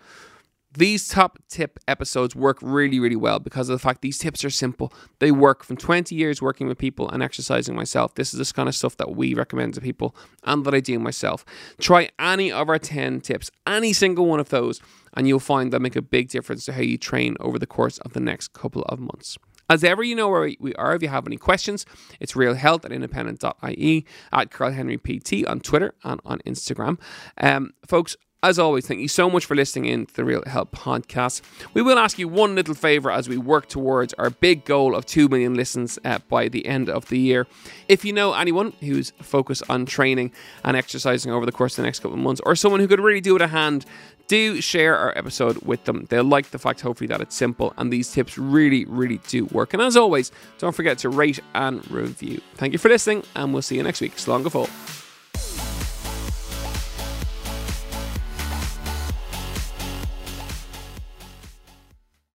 These 0.76 1.08
top 1.08 1.38
tip 1.48 1.80
episodes 1.88 2.36
work 2.36 2.58
really, 2.60 3.00
really 3.00 3.16
well 3.16 3.38
because 3.38 3.70
of 3.70 3.74
the 3.74 3.78
fact 3.78 4.02
these 4.02 4.18
tips 4.18 4.44
are 4.44 4.50
simple. 4.50 4.92
They 5.20 5.32
work 5.32 5.64
from 5.64 5.78
20 5.78 6.14
years 6.14 6.42
working 6.42 6.68
with 6.68 6.76
people 6.76 7.08
and 7.08 7.22
exercising 7.22 7.74
myself. 7.74 8.14
This 8.14 8.34
is 8.34 8.38
this 8.38 8.52
kind 8.52 8.68
of 8.68 8.74
stuff 8.74 8.94
that 8.98 9.16
we 9.16 9.32
recommend 9.32 9.72
to 9.74 9.80
people 9.80 10.14
and 10.44 10.66
that 10.66 10.74
I 10.74 10.80
do 10.80 10.98
myself. 10.98 11.46
Try 11.80 12.10
any 12.18 12.52
of 12.52 12.68
our 12.68 12.78
10 12.78 13.22
tips, 13.22 13.50
any 13.66 13.94
single 13.94 14.26
one 14.26 14.38
of 14.38 14.50
those, 14.50 14.82
and 15.14 15.26
you'll 15.26 15.40
find 15.40 15.72
that 15.72 15.80
make 15.80 15.96
a 15.96 16.02
big 16.02 16.28
difference 16.28 16.66
to 16.66 16.74
how 16.74 16.82
you 16.82 16.98
train 16.98 17.36
over 17.40 17.58
the 17.58 17.66
course 17.66 17.96
of 17.98 18.12
the 18.12 18.20
next 18.20 18.52
couple 18.52 18.82
of 18.82 19.00
months. 19.00 19.38
As 19.68 19.82
ever, 19.82 20.02
you 20.02 20.14
know 20.14 20.28
where 20.28 20.50
we 20.60 20.74
are. 20.74 20.94
If 20.94 21.02
you 21.02 21.08
have 21.08 21.26
any 21.26 21.36
questions, 21.36 21.84
it's 22.20 22.34
realhealth 22.34 22.84
at 22.84 22.92
independent.ie, 22.92 24.06
at 24.32 24.50
Carl 24.50 24.72
Henry 24.72 24.96
PT 24.96 25.46
on 25.46 25.60
Twitter 25.60 25.94
and 26.04 26.20
on 26.24 26.38
Instagram. 26.46 26.98
Um, 27.38 27.72
folks, 27.86 28.16
as 28.46 28.60
always, 28.60 28.86
thank 28.86 29.00
you 29.00 29.08
so 29.08 29.28
much 29.28 29.44
for 29.44 29.56
listening 29.56 29.86
in 29.86 30.06
to 30.06 30.14
the 30.14 30.24
Real 30.24 30.44
Health 30.46 30.70
podcast. 30.70 31.42
We 31.74 31.82
will 31.82 31.98
ask 31.98 32.16
you 32.16 32.28
one 32.28 32.54
little 32.54 32.76
favor 32.76 33.10
as 33.10 33.28
we 33.28 33.36
work 33.36 33.68
towards 33.68 34.14
our 34.14 34.30
big 34.30 34.64
goal 34.64 34.94
of 34.94 35.04
2 35.04 35.28
million 35.28 35.54
listens 35.54 35.98
uh, 36.04 36.20
by 36.28 36.46
the 36.46 36.64
end 36.66 36.88
of 36.88 37.08
the 37.08 37.18
year. 37.18 37.48
If 37.88 38.04
you 38.04 38.12
know 38.12 38.34
anyone 38.34 38.72
who's 38.78 39.10
focused 39.20 39.64
on 39.68 39.84
training 39.84 40.30
and 40.62 40.76
exercising 40.76 41.32
over 41.32 41.44
the 41.44 41.50
course 41.50 41.72
of 41.72 41.82
the 41.82 41.88
next 41.88 41.98
couple 41.98 42.16
of 42.16 42.22
months, 42.22 42.40
or 42.46 42.54
someone 42.54 42.78
who 42.78 42.86
could 42.86 43.00
really 43.00 43.20
do 43.20 43.34
it 43.34 43.42
a 43.42 43.48
hand, 43.48 43.84
do 44.28 44.60
share 44.60 44.96
our 44.96 45.12
episode 45.18 45.58
with 45.62 45.84
them. 45.84 46.06
They'll 46.08 46.22
like 46.22 46.50
the 46.50 46.58
fact, 46.60 46.82
hopefully, 46.82 47.08
that 47.08 47.20
it's 47.20 47.34
simple 47.34 47.74
and 47.76 47.92
these 47.92 48.12
tips 48.12 48.38
really, 48.38 48.84
really 48.84 49.18
do 49.26 49.46
work. 49.46 49.74
And 49.74 49.82
as 49.82 49.96
always, 49.96 50.30
don't 50.58 50.74
forget 50.74 50.98
to 50.98 51.08
rate 51.08 51.40
and 51.54 51.88
review. 51.90 52.40
Thank 52.54 52.74
you 52.74 52.78
for 52.78 52.88
listening, 52.88 53.24
and 53.34 53.52
we'll 53.52 53.62
see 53.62 53.74
you 53.74 53.82
next 53.82 54.00
week. 54.00 54.14
Slán 54.16 55.05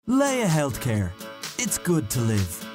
Laya 0.08 0.48
Healthcare. 0.48 1.12
It's 1.60 1.78
good 1.78 2.10
to 2.10 2.22
live. 2.22 2.66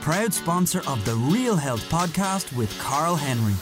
Proud 0.00 0.34
sponsor 0.34 0.82
of 0.88 1.04
the 1.04 1.14
Real 1.14 1.54
Health 1.54 1.88
podcast 1.88 2.54
with 2.56 2.76
Carl 2.80 3.14
Henry. 3.14 3.54